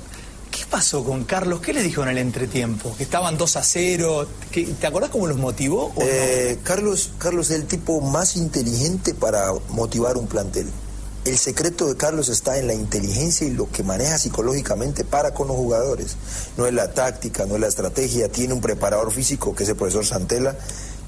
[0.51, 1.61] ¿Qué pasó con Carlos?
[1.61, 2.95] ¿Qué les dijo en el entretiempo?
[2.97, 4.29] ¿Que estaban 2 a 0?
[4.53, 5.93] ¿Qué- ¿Te acordás cómo los motivó?
[6.01, 10.71] Eh, Carlos, Carlos es el tipo más inteligente para motivar un plantel.
[11.25, 15.49] El secreto de Carlos está en la inteligencia y lo que maneja psicológicamente para con
[15.49, 16.17] los jugadores.
[16.59, 18.29] No es la táctica, no es la estrategia.
[18.29, 20.55] Tiene un preparador físico, que es el profesor Santela,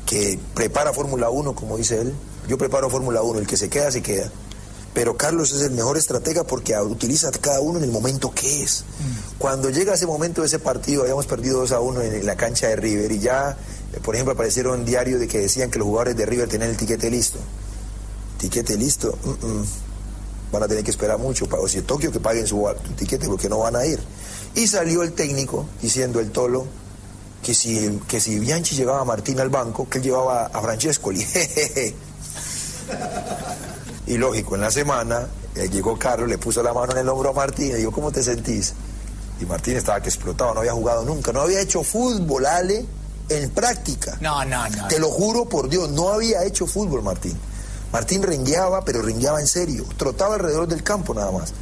[0.06, 2.14] que prepara Fórmula 1, como dice él.
[2.48, 4.30] Yo preparo Fórmula 1, el que se queda, se queda.
[4.94, 8.62] Pero Carlos es el mejor estratega porque utiliza a cada uno en el momento que
[8.62, 8.84] es.
[9.36, 12.68] Cuando llega ese momento de ese partido, habíamos perdido 2 a 1 en la cancha
[12.68, 13.58] de River y ya,
[13.92, 16.78] eh, por ejemplo, aparecieron diarios de que decían que los jugadores de River tenían el
[16.78, 17.38] tiquete listo.
[18.38, 19.18] ¿Tiquete listo?
[19.22, 19.64] Mm, mm.
[20.52, 21.48] Van a tener que esperar mucho.
[21.48, 24.00] para- O si Tokio que paguen su, su tiquete porque no van a ir.
[24.54, 26.66] Y salió el técnico diciendo el tolo
[27.42, 31.24] que si, que si Bianchi llevaba a Martín al banco, que él llevaba a Francescoli.
[34.06, 37.30] Y lógico, en la semana eh, llegó Carlos, le puso la mano en el hombro
[37.30, 38.72] a Martín y dijo, ¿cómo te sentís?
[39.40, 42.86] Y Martín estaba que explotaba, no había jugado nunca, no había hecho fútbol, Ale,
[43.28, 44.16] en práctica.
[44.20, 44.86] No, no, no.
[44.88, 47.36] Te lo juro por Dios, no había hecho fútbol Martín.
[47.96, 51.54] Martín rengueaba, pero rengueaba en serio, trotaba alrededor del campo nada más.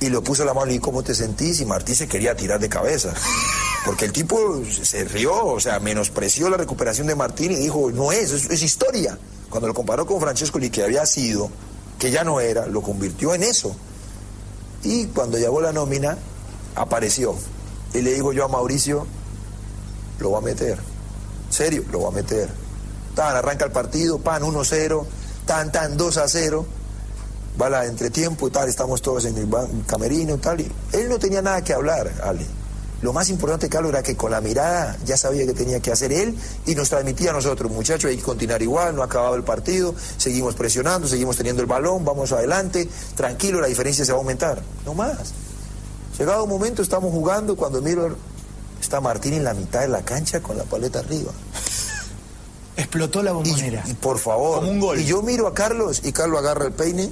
[0.00, 1.60] Y le puso la mano y ¿cómo te sentís?
[1.60, 3.14] Y Martín se quería tirar de cabeza.
[3.86, 8.10] Porque el tipo se rió, o sea, menospreció la recuperación de Martín y dijo, no
[8.10, 9.16] es, es, es historia.
[9.50, 11.48] Cuando lo comparó con Francesco que había sido,
[11.96, 13.72] que ya no era, lo convirtió en eso.
[14.82, 16.18] Y cuando llegó la nómina,
[16.74, 17.36] apareció.
[17.94, 19.06] Y le digo yo a Mauricio,
[20.18, 20.76] lo va a meter.
[21.50, 22.48] Serio, lo va a meter.
[23.14, 25.06] Tan, arranca el partido, pan 1-0,
[25.46, 26.64] tan, tan 2-0.
[27.60, 29.48] Va la entretiempo y tal, estamos todos en el
[29.86, 30.60] camerino y tal.
[30.60, 32.46] Y él no tenía nada que hablar, Ale.
[33.02, 36.12] Lo más importante, Carlos, era que con la mirada ya sabía que tenía que hacer
[36.12, 39.42] él y nos transmitía a nosotros, muchachos, hay que continuar igual, no ha acabado el
[39.42, 44.20] partido, seguimos presionando, seguimos teniendo el balón, vamos adelante, tranquilo, la diferencia se va a
[44.20, 44.62] aumentar.
[44.86, 45.32] No más.
[46.16, 48.16] Llegado un momento, estamos jugando, cuando miro,
[48.80, 51.32] está Martín en la mitad de la cancha con la paleta arriba.
[52.76, 53.82] Explotó la Y, bombonera.
[53.86, 54.60] y por favor.
[54.60, 55.00] Como un gol.
[55.00, 57.10] Y yo miro a Carlos y Carlos agarra el peine.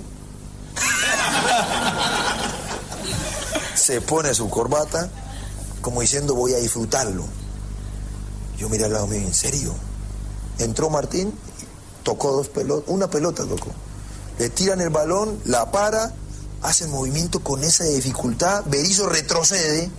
[3.75, 5.11] se pone su corbata
[5.81, 7.25] como diciendo voy a disfrutarlo.
[8.59, 9.75] Yo miré al lado mío, ¿en serio?
[10.59, 11.33] Entró Martín,
[12.03, 13.70] tocó dos pelotas, una pelota tocó.
[14.38, 16.12] Le tiran el balón, la para,
[16.62, 19.90] hace el movimiento con esa dificultad, Berizzo retrocede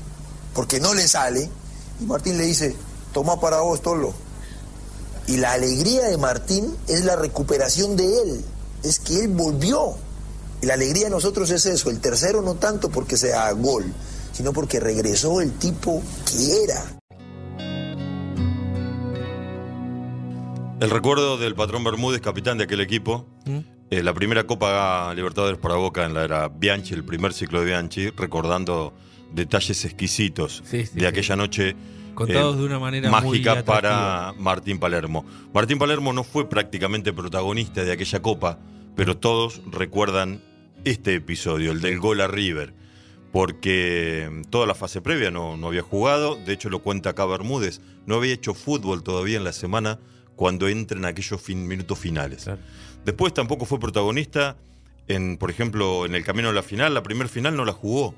[0.54, 1.50] porque no le sale
[2.00, 2.76] y Martín le dice,
[3.13, 4.13] toma para vos, Tolo.
[5.27, 8.41] Y la alegría de Martín es la recuperación de él,
[8.84, 9.95] es que él volvió.
[10.62, 13.86] Y la alegría de nosotros es eso, el tercero no tanto porque sea gol,
[14.34, 16.84] sino porque regresó el tipo que era.
[20.79, 23.60] El recuerdo del patrón Bermúdez, capitán de aquel equipo, ¿Mm?
[23.91, 27.65] eh, la primera Copa Libertadores para Boca en la era Bianchi, el primer ciclo de
[27.67, 28.93] Bianchi, recordando
[29.31, 31.05] detalles exquisitos Sí, sí, de sí.
[31.05, 31.75] aquella noche
[32.25, 35.25] Contados eh, de una manera mágica para Martín Palermo.
[35.53, 38.60] Martín Palermo no fue prácticamente protagonista de aquella Copa,
[38.95, 40.41] pero todos recuerdan
[40.84, 42.73] este episodio, el del gol a River,
[43.31, 47.81] porque toda la fase previa no, no había jugado, de hecho lo cuenta acá Bermúdez,
[48.05, 49.99] no había hecho fútbol todavía en la semana
[50.36, 52.43] cuando entren aquellos fin- minutos finales.
[52.43, 52.60] Claro.
[53.05, 54.57] Después tampoco fue protagonista
[55.07, 56.93] en, por ejemplo, en el camino a la final.
[56.93, 58.15] La primer final no la jugó.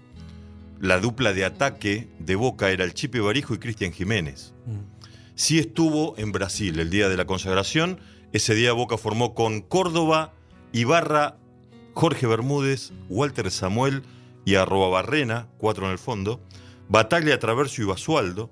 [0.84, 4.54] La dupla de ataque de Boca era el Chipe Barijo y Cristian Jiménez.
[4.66, 4.80] Mm.
[5.34, 8.02] Sí estuvo en Brasil el día de la consagración.
[8.34, 10.34] Ese día Boca formó con Córdoba,
[10.74, 11.38] Ibarra,
[11.94, 14.04] Jorge Bermúdez, Walter Samuel
[14.44, 16.44] y arroba Barrena, cuatro en el fondo.
[16.90, 18.52] Bataglia, Traversio y Basualdo.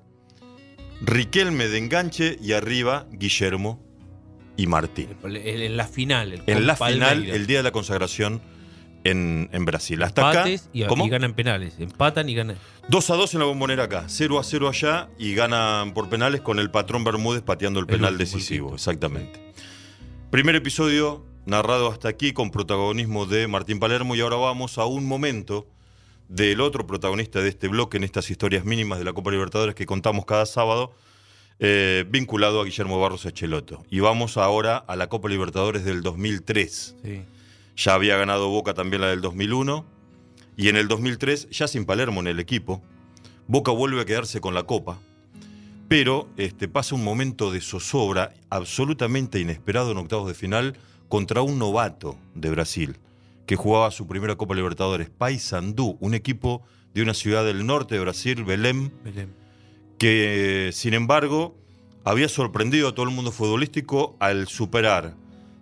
[1.02, 3.84] Riquelme de enganche y arriba Guillermo
[4.56, 5.18] y Martín.
[5.22, 6.32] En la final.
[6.32, 8.42] el En la final, el día de la consagración
[9.04, 10.02] en, en Brasil.
[10.04, 11.06] Hasta acá, y, ¿cómo?
[11.06, 11.76] y ganan penales.
[11.80, 12.58] Empatan y ganan.
[12.90, 16.42] 2 a 2 en la bombonera acá, 0 a 0 allá y ganan por penales
[16.42, 18.74] con el patrón Bermúdez pateando el El penal decisivo.
[18.74, 19.40] Exactamente.
[20.30, 25.06] Primer episodio narrado hasta aquí con protagonismo de Martín Palermo y ahora vamos a un
[25.06, 25.68] momento
[26.28, 29.86] del otro protagonista de este bloque en estas historias mínimas de la Copa Libertadores que
[29.86, 30.94] contamos cada sábado,
[31.60, 33.84] eh, vinculado a Guillermo Barros Echeloto.
[33.90, 36.96] Y vamos ahora a la Copa Libertadores del 2003.
[37.04, 37.22] Sí.
[37.84, 39.86] Ya había ganado Boca también la del 2001.
[40.56, 42.80] Y en el 2003, ya sin Palermo en el equipo,
[43.48, 45.00] Boca vuelve a quedarse con la Copa.
[45.88, 50.78] Pero este, pasa un momento de zozobra absolutamente inesperado en octavos de final
[51.10, 52.98] contra un novato de Brasil,
[53.48, 56.62] que jugaba su primera Copa Libertadores, Paysandú, un equipo
[56.94, 59.34] de una ciudad del norte de Brasil, Belém, Belén.
[59.98, 61.58] que sin embargo
[62.04, 65.16] había sorprendido a todo el mundo futbolístico al superar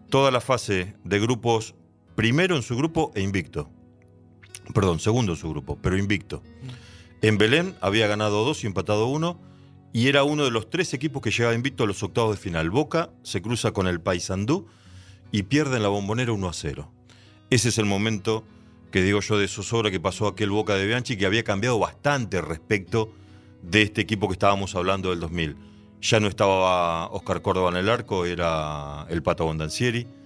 [0.09, 1.75] toda la fase de grupos,
[2.19, 3.69] primero en su grupo e invicto.
[4.73, 6.43] Perdón, segundo en su grupo, pero invicto.
[7.21, 9.39] En Belén había ganado dos y empatado uno,
[9.93, 12.71] y era uno de los tres equipos que llegaba invicto a los octavos de final.
[12.71, 14.67] Boca se cruza con el Paysandú
[15.31, 16.91] y pierde en la bombonera 1 a 0.
[17.51, 18.43] Ese es el momento
[18.91, 22.41] que digo yo de zozobra que pasó aquel Boca de Bianchi, que había cambiado bastante
[22.41, 23.13] respecto
[23.61, 25.55] de este equipo que estábamos hablando del 2000.
[26.01, 30.18] Ya no estaba Oscar Córdoba en el arco, era el Pato Bondancieri.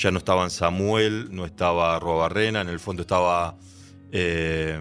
[0.00, 3.58] Ya no estaban Samuel, no estaba Robarrena, en el fondo estaba
[4.12, 4.78] eh,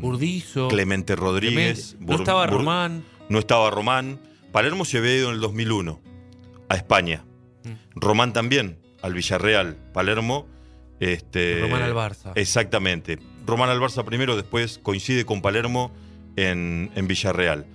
[0.00, 0.68] Burdizo.
[0.68, 1.94] Clemente Rodríguez.
[1.96, 2.04] Clemente.
[2.12, 3.04] No Bur- estaba Bur- Román.
[3.30, 4.20] No estaba Román.
[4.52, 6.00] Palermo se había ido en el 2001
[6.68, 7.24] a España.
[7.64, 7.70] Mm.
[7.98, 9.76] Román también al Villarreal.
[9.94, 10.46] Palermo.
[11.00, 12.32] Este, Román al Barça.
[12.34, 13.18] Exactamente.
[13.46, 15.92] Román al Barça primero, después coincide con Palermo
[16.36, 17.66] en, en Villarreal.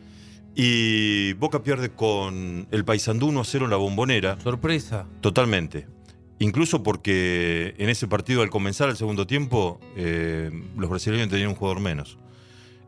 [0.56, 4.38] Y Boca pierde con el Paysandú 1 a 0 en la bombonera.
[4.42, 5.08] Sorpresa.
[5.22, 5.88] Totalmente.
[6.44, 11.56] Incluso porque en ese partido, al comenzar el segundo tiempo, eh, los brasileños tenían un
[11.56, 12.18] jugador menos.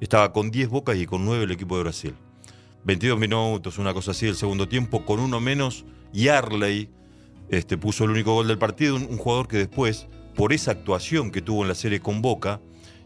[0.02, 2.16] Estaba con 10 bocas y con 9 el equipo de Brasil.
[2.84, 5.86] 22 minutos, una cosa así, el segundo tiempo, con uno menos.
[6.12, 6.90] Y Arley
[7.48, 11.32] este, puso el único gol del partido, un, un jugador que después, por esa actuación
[11.32, 12.60] que tuvo en la serie con Boca,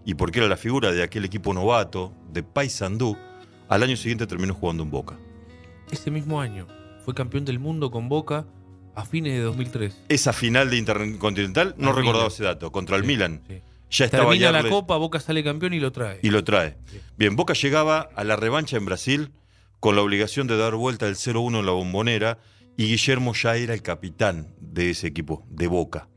[0.03, 3.15] y porque era la figura de aquel equipo novato, de Paysandú,
[3.67, 5.15] al año siguiente terminó jugando en Boca.
[5.91, 6.65] Ese mismo año
[7.05, 8.47] fue campeón del mundo con Boca
[9.01, 10.01] a fines de 2003.
[10.09, 13.41] Esa final de Intercontinental, no recordaba ese dato, contra el Milan.
[13.47, 13.61] Sí.
[13.91, 16.19] Ya estaba Termina la Yarle Copa, Boca sale campeón y lo trae.
[16.21, 16.77] y lo trae.
[16.91, 16.99] Sí.
[17.17, 19.31] Bien, Boca llegaba a la revancha en Brasil
[19.79, 22.37] con la obligación de dar vuelta el 0-1 en la bombonera
[22.77, 26.07] y Guillermo ya era el capitán de ese equipo, de Boca.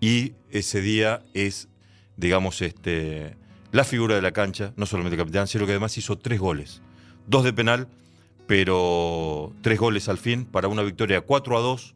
[0.00, 1.68] Y ese día es,
[2.16, 3.36] digamos, este,
[3.72, 6.82] la figura de la cancha, no solamente capitán, sino que además hizo tres goles.
[7.26, 7.88] Dos de penal,
[8.46, 11.94] pero tres goles al fin para una victoria 4 a 2.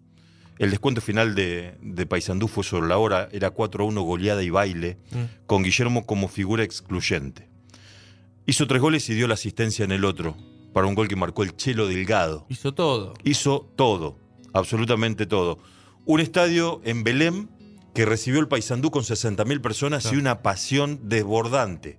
[0.59, 4.43] El descuento final de, de Paysandú fue sobre la hora, era 4 a 1 goleada
[4.43, 5.47] y baile, Mm.
[5.47, 7.49] con Guillermo como figura excluyente.
[8.47, 10.37] Hizo tres goles y dio la asistencia en el otro,
[10.73, 12.47] para un gol que marcó el Chelo Delgado.
[12.49, 13.15] Hizo todo.
[13.25, 14.17] Hizo todo,
[14.53, 15.59] absolutamente todo.
[16.07, 17.49] Un estadio en Belém
[17.95, 21.99] que recibió el Paysandú con 60.000 personas y una pasión desbordante.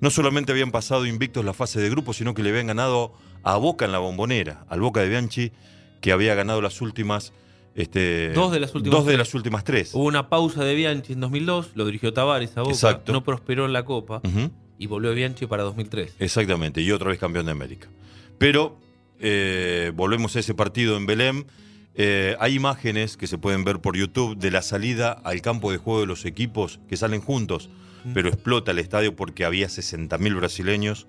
[0.00, 3.12] No solamente habían pasado invictos la fase de grupo, sino que le habían ganado
[3.44, 5.52] a Boca en la bombonera, al Boca de Bianchi,
[6.00, 7.32] que había ganado las últimas.
[7.74, 9.18] Este, Dos de las últimas dos de tres.
[9.18, 9.94] las últimas tres.
[9.94, 13.12] Hubo una pausa de Bianchi en 2002, lo dirigió Tavares a Boca, Exacto.
[13.12, 14.20] no prosperó en la Copa
[14.78, 16.16] y volvió Bianchi para 2003.
[16.18, 17.88] Exactamente, y otra vez campeón de América.
[18.38, 18.78] Pero
[19.20, 21.44] eh, volvemos a ese partido en Belém.
[21.94, 25.78] Eh, hay imágenes que se pueden ver por YouTube de la salida al campo de
[25.78, 27.70] juego de los equipos que salen juntos,
[28.04, 28.14] Mm.
[28.14, 31.06] pero explota el estadio porque había 60.000 brasileños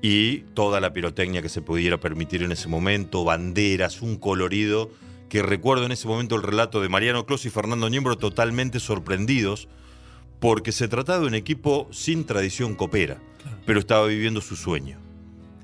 [0.00, 4.90] y toda la pirotecnia que se pudiera permitir en ese momento, banderas, un colorido,
[5.32, 9.66] que recuerdo en ese momento el relato de Mariano Clos y Fernando Niembro totalmente sorprendidos
[10.40, 13.16] porque se trataba de un equipo sin tradición copera,
[13.64, 14.98] pero estaba viviendo su sueño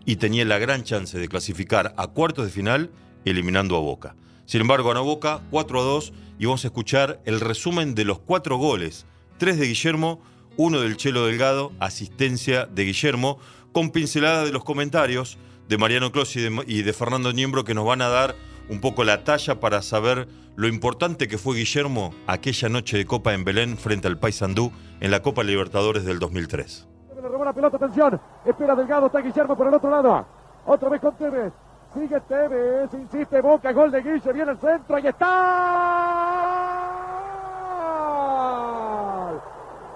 [0.06, 2.90] y tenía la gran chance de clasificar a cuartos de final
[3.26, 4.16] eliminando a Boca.
[4.46, 8.20] Sin embargo, ganó Boca 4 a 2 y vamos a escuchar el resumen de los
[8.20, 9.04] cuatro goles.
[9.36, 10.22] Tres de Guillermo,
[10.56, 13.38] uno del Chelo Delgado, asistencia de Guillermo,
[13.72, 15.36] con pinceladas de los comentarios
[15.68, 18.34] de Mariano Clos y de, y de Fernando Niembro que nos van a dar
[18.68, 23.32] un poco la talla para saber lo importante que fue Guillermo aquella noche de Copa
[23.34, 26.88] en Belén frente al Paysandú en la Copa Libertadores del 2003.
[27.16, 28.20] Le robó la pelota, atención.
[28.44, 30.26] Espera Delgado, está Guillermo por el otro lado.
[30.66, 31.52] Otra vez con Tevez.
[31.94, 36.28] Sigue Tevez, insiste Boca, gol de Guille, viene el centro, ahí está.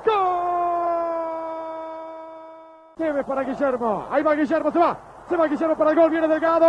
[0.06, 0.24] ¡Gol!
[2.96, 4.06] Tevez para Guillermo.
[4.10, 4.98] Ahí va Guillermo, se va.
[5.28, 6.66] Se va Guillermo para el gol, viene Delgado.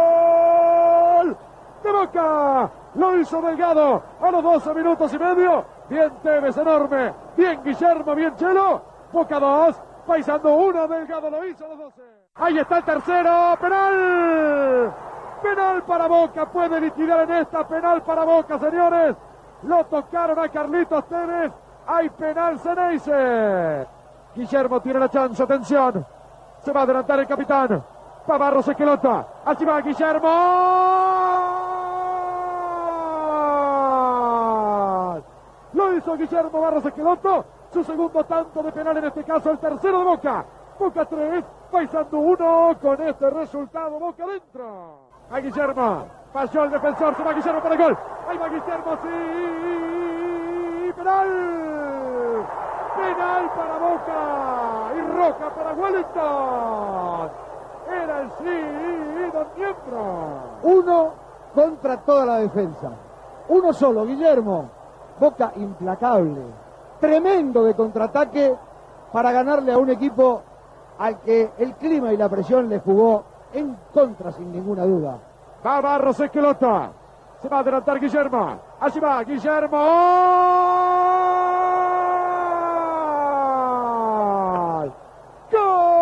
[0.00, 1.36] ¡Gol!
[1.82, 2.70] De Boca.
[2.94, 5.64] Lo hizo Delgado a los 12 minutos y medio.
[5.88, 7.12] Bien Tevez, enorme.
[7.36, 8.82] Bien Guillermo, bien Chelo.
[9.12, 9.76] Boca 2.
[10.06, 10.88] Paisando 1.
[10.88, 12.02] Delgado lo hizo a los 12.
[12.36, 13.56] Ahí está el tercero.
[13.60, 14.94] Penal.
[15.42, 16.46] Penal para Boca.
[16.46, 17.66] Puede liquidar en esta.
[17.66, 19.16] Penal para Boca, señores.
[19.62, 21.52] Lo tocaron a Carlitos Tevez.
[21.86, 23.86] Hay penal Ceneice.
[24.34, 25.42] Guillermo tiene la chance.
[25.42, 26.06] Atención.
[26.60, 27.84] Se va a adelantar el capitán.
[28.26, 29.26] Pavarro Esquelota.
[29.44, 30.28] Así va Guillermo.
[35.74, 37.44] Lo hizo Guillermo Barros Esqueloto.
[37.72, 40.44] Su segundo tanto de penal en este caso, el tercero de Boca.
[40.78, 42.78] Boca 3, Paisando 1.
[42.80, 44.98] Con este resultado, Boca dentro.
[45.30, 46.06] A Guillermo.
[46.32, 47.98] Pasó el defensor, se va Guillermo para el gol.
[48.28, 50.92] Ahí va Guillermo, sí.
[50.96, 52.46] Penal.
[52.96, 54.92] Penal para Boca.
[54.96, 57.30] Y roja para Wellington.
[57.90, 60.02] Era el sí, don Miembro.
[60.62, 61.12] Uno
[61.54, 62.90] contra toda la defensa.
[63.48, 64.83] Uno solo, Guillermo.
[65.18, 66.42] Boca implacable.
[67.00, 68.54] Tremendo de contraataque
[69.12, 70.42] para ganarle a un equipo
[70.98, 75.18] al que el clima y la presión le jugó en contra sin ninguna duda.
[75.64, 76.92] Va Barros Esquelota.
[77.40, 78.58] Se va a adelantar Guillermo.
[78.80, 79.78] Allí va Guillermo.
[85.52, 85.94] Gol.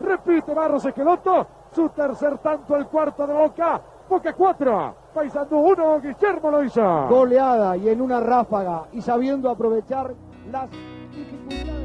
[0.00, 1.57] Repite Barros Esqueloto.
[1.74, 3.82] Su tercer tanto, el cuarto de Boca.
[4.08, 4.96] Boca 4.
[5.14, 6.00] Paisando 1.
[6.00, 7.06] Guillermo lo hizo.
[7.08, 10.14] Goleada y en una ráfaga y sabiendo aprovechar
[10.50, 10.68] las
[11.14, 11.78] dificultades.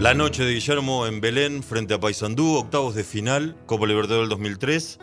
[0.00, 4.30] La noche de Guillermo en Belén frente a Paysandú, octavos de final, Copa Libertadores del
[4.30, 4.98] 2003.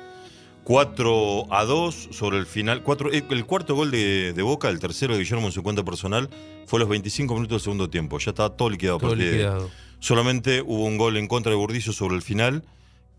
[0.66, 2.84] 4 a 2 sobre el final.
[2.84, 5.84] Cuatro, eh, el cuarto gol de, de Boca, el tercero de Guillermo en su cuenta
[5.84, 6.30] personal,
[6.68, 8.20] fue a los 25 minutos del segundo tiempo.
[8.20, 9.00] Ya estaba todo liquidado.
[9.00, 9.70] Todo liquidado.
[10.00, 12.64] Solamente hubo un gol en contra de Burdizo sobre el final,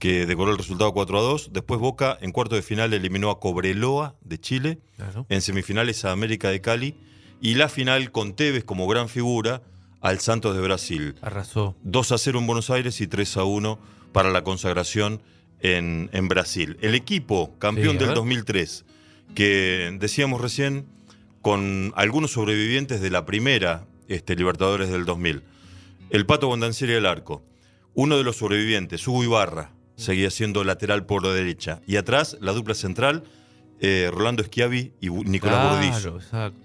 [0.01, 1.51] que decoró el resultado 4 a 2.
[1.53, 4.79] Después Boca, en cuarto de final, eliminó a Cobreloa de Chile.
[4.97, 5.27] Claro.
[5.29, 6.97] En semifinales a América de Cali.
[7.41, 9.63] Y la final con Tevez como gran figura
[10.01, 11.15] al Santos de Brasil.
[11.23, 11.77] Arrasó.
[11.85, 13.79] 2 a 0 en Buenos Aires y 3 a 1
[14.13, 15.23] para la consagración
[15.61, 16.79] en, en Brasil.
[16.81, 18.17] El equipo campeón Sí, del ver.
[18.17, 18.85] 2003,
[19.35, 20.87] que decíamos recién,
[21.43, 25.43] con algunos sobrevivientes de la primera este, Libertadores del 2000.
[26.11, 27.43] El Pato Bondancieri del arco.
[27.95, 31.81] Uno de los sobrevivientes, Hugo Ibarra, seguía siendo lateral por la derecha.
[31.87, 33.25] Y atrás, la dupla central,
[33.81, 36.59] eh, Rolando Schiavi y Nicolás Claro, exacto.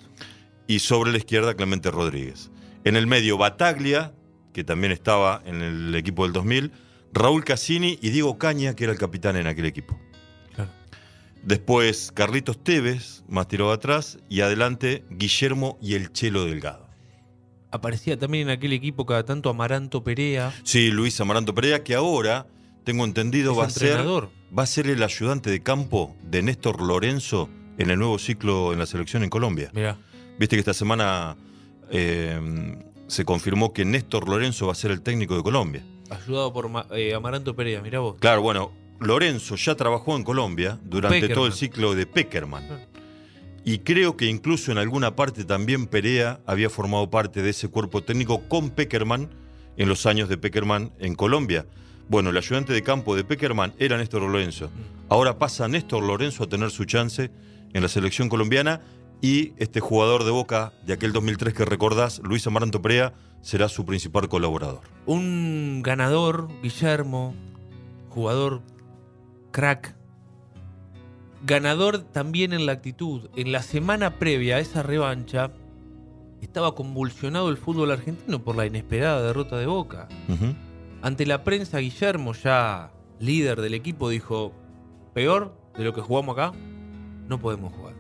[0.68, 2.52] y sobre la izquierda Clemente Rodríguez.
[2.84, 4.14] En el medio Bataglia,
[4.54, 6.72] que también estaba en el equipo del 2000,
[7.14, 10.00] Raúl Cassini y Diego Caña, que era el capitán en aquel equipo.
[10.54, 10.70] Claro.
[11.44, 16.86] Después Carlitos Tevez, más tirado atrás, y adelante Guillermo y el Chelo Delgado.
[17.72, 20.54] Aparecía también en aquel equipo cada tanto Amaranto Perea.
[20.64, 22.48] Sí, Luis Amaranto Perea, que ahora,
[22.86, 26.82] tengo entendido, Es va a, ser, va a ser el ayudante de campo de Néstor
[26.82, 29.70] Lorenzo en el nuevo ciclo en la selección en Colombia.
[29.74, 29.98] Mirá.
[30.40, 31.36] Viste que esta semana
[31.92, 32.40] eh,
[33.08, 35.84] se confirmó que Néstor Lorenzo va a ser el técnico de Colombia.
[36.10, 38.16] Ayudado por eh, Amaranto Perea, mirá vos.
[38.20, 41.36] Claro, bueno, Lorenzo ya trabajó en Colombia durante Peckerman.
[41.36, 42.88] todo el ciclo de Peckerman.
[43.64, 48.04] Y creo que incluso en alguna parte también Perea había formado parte de ese cuerpo
[48.04, 49.30] técnico con Peckerman
[49.78, 51.66] en los años de Peckerman en Colombia.
[52.08, 54.70] Bueno, el ayudante de campo de Peckerman era Néstor Lorenzo.
[55.10, 57.32] Ahora pasa Néstor Lorenzo a tener su chance
[57.74, 58.82] en la selección colombiana
[59.22, 63.86] y este jugador de Boca de aquel 2003 que recordás, Luis Amaranto Perea, será su
[63.86, 64.82] principal colaborador.
[65.06, 67.34] Un ganador, Guillermo,
[68.10, 68.62] jugador
[69.52, 69.96] crack.
[71.44, 73.30] Ganador también en la actitud.
[73.36, 75.52] En la semana previa a esa revancha,
[76.42, 80.08] estaba convulsionado el fútbol argentino por la inesperada derrota de Boca.
[81.06, 84.54] Ante la prensa, Guillermo, ya líder del equipo, dijo,
[85.14, 86.52] peor de lo que jugamos acá,
[87.28, 87.94] no podemos jugar.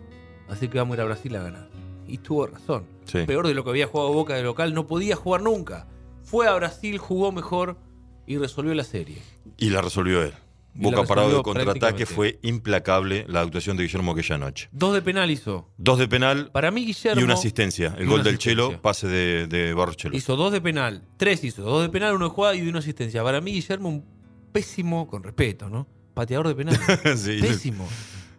[0.50, 1.70] Así que vamos a ir a Brasil a ganar.
[2.08, 2.88] Y tuvo razón.
[3.04, 3.20] Sí.
[3.28, 5.88] Peor de lo que había jugado Boca de local, no podía jugar nunca.
[6.24, 7.78] Fue a Brasil, jugó mejor
[8.26, 9.22] y resolvió la serie.
[9.58, 10.34] Y la resolvió él.
[10.76, 14.68] Boca parado de contraataque fue implacable la actuación de Guillermo aquella noche.
[14.74, 15.70] Dos de penal hizo.
[15.78, 17.22] Dos de penal Para mí, Guillermo.
[17.22, 17.96] y una asistencia.
[17.98, 18.52] El gol del asistencia.
[18.52, 20.18] Chelo, pase de, de Barros Chelo.
[20.18, 21.04] Hizo dos de penal.
[21.18, 21.64] Tres hizo.
[21.64, 23.24] Dos de penal, uno de jugada y una asistencia.
[23.24, 24.04] Para mí, Guillermo, un
[24.52, 25.88] pésimo, con respeto, ¿no?
[26.14, 26.78] Pateador de penal.
[27.18, 27.40] Sí.
[27.42, 27.88] Pésimo.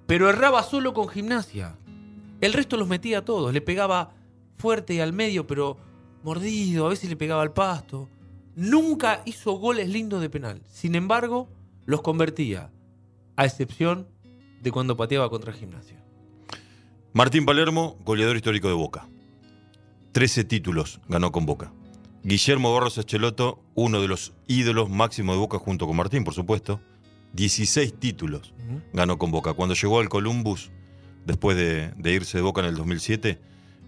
[0.07, 1.76] Pero erraba solo con gimnasia.
[2.43, 3.53] El resto los metía a todos.
[3.53, 4.12] Le pegaba
[4.59, 5.78] fuerte y al medio, pero
[6.22, 6.87] mordido.
[6.87, 8.09] A veces le pegaba al pasto.
[8.55, 10.62] Nunca hizo goles lindos de penal.
[10.70, 11.49] Sin embargo,
[11.87, 12.70] los convertía.
[13.37, 14.09] A excepción
[14.61, 16.03] de cuando pateaba contra gimnasia.
[17.12, 19.09] Martín Palermo, goleador histórico de Boca.
[20.12, 21.72] 13 títulos ganó con Boca.
[22.22, 26.80] Guillermo Barros Echeloto, uno de los ídolos máximos de Boca junto con Martín, por supuesto.
[27.34, 28.55] 16 títulos
[28.93, 29.53] ganó con Boca.
[29.53, 30.70] Cuando llegó al Columbus,
[31.24, 33.39] después de, de irse de Boca en el 2007,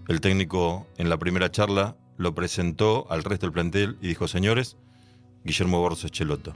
[0.08, 4.76] el técnico en la primera charla lo presentó al resto del plantel y dijo, señores,
[5.44, 6.54] Guillermo Barros Echeloto,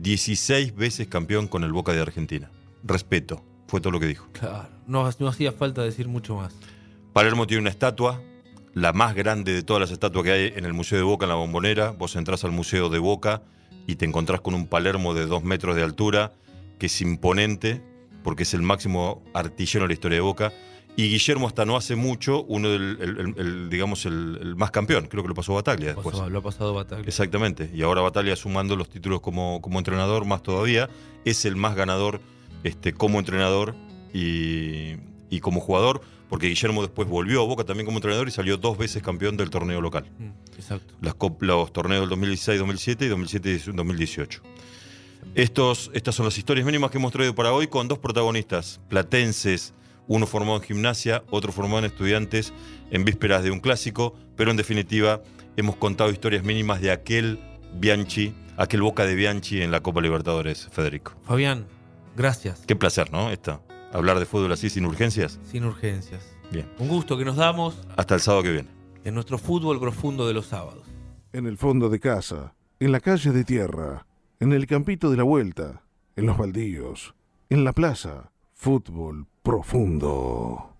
[0.00, 2.50] 16 veces campeón con el Boca de Argentina.
[2.84, 4.28] Respeto, fue todo lo que dijo.
[4.32, 4.68] Claro.
[4.86, 6.54] No, no hacía falta decir mucho más.
[7.12, 8.22] Palermo tiene una estatua,
[8.74, 11.30] la más grande de todas las estatuas que hay en el Museo de Boca, en
[11.30, 11.90] la Bombonera.
[11.90, 13.42] Vos entrás al Museo de Boca
[13.86, 16.32] y te encontrás con un Palermo de dos metros de altura,
[16.78, 17.82] que es imponente,
[18.22, 20.52] porque es el máximo artillero en la historia de Boca.
[20.98, 25.06] Y Guillermo hasta no hace mucho, uno del, el- el- el, digamos, el, más campeón,
[25.06, 26.16] creo que lo pasó Bataglia después.
[26.16, 27.06] Pasó- lo ha pasado Bataglia.
[27.06, 27.70] Exactamente.
[27.72, 30.90] Y ahora Bataglia sumando los títulos como, como entrenador más todavía,
[31.24, 32.20] es el más ganador
[32.64, 33.76] este, como entrenador
[34.12, 34.96] y,
[35.30, 38.76] y como jugador, porque Guillermo después volvió a Boca también como entrenador y salió dos
[38.76, 40.04] veces campeón del torneo local.
[40.18, 40.94] Mm, Exacto.
[41.00, 43.08] Las los torneos del 2016-2007 y
[43.72, 44.40] 2007-2018.
[45.36, 49.74] Estos, estas son las historias mínimas que hemos traído para hoy con dos protagonistas platenses,
[50.08, 52.52] uno formado en gimnasia, otro formado en estudiantes
[52.90, 55.22] en vísperas de un clásico, pero en definitiva
[55.56, 57.38] hemos contado historias mínimas de aquel
[57.74, 61.12] Bianchi, aquel Boca de Bianchi en la Copa Libertadores, Federico.
[61.24, 61.66] Fabián,
[62.16, 62.64] gracias.
[62.66, 63.30] Qué placer, ¿no?
[63.30, 63.60] Esta,
[63.92, 65.38] hablar de fútbol así sin urgencias.
[65.44, 66.24] Sin urgencias.
[66.50, 66.66] Bien.
[66.78, 68.68] Un gusto que nos damos Hasta el sábado que viene.
[69.04, 70.86] en nuestro fútbol profundo de los sábados.
[71.34, 74.06] En el fondo de casa, en la calle de tierra,
[74.40, 75.82] en el campito de la vuelta,
[76.16, 77.14] en los baldíos,
[77.50, 80.77] en la plaza, fútbol profundo.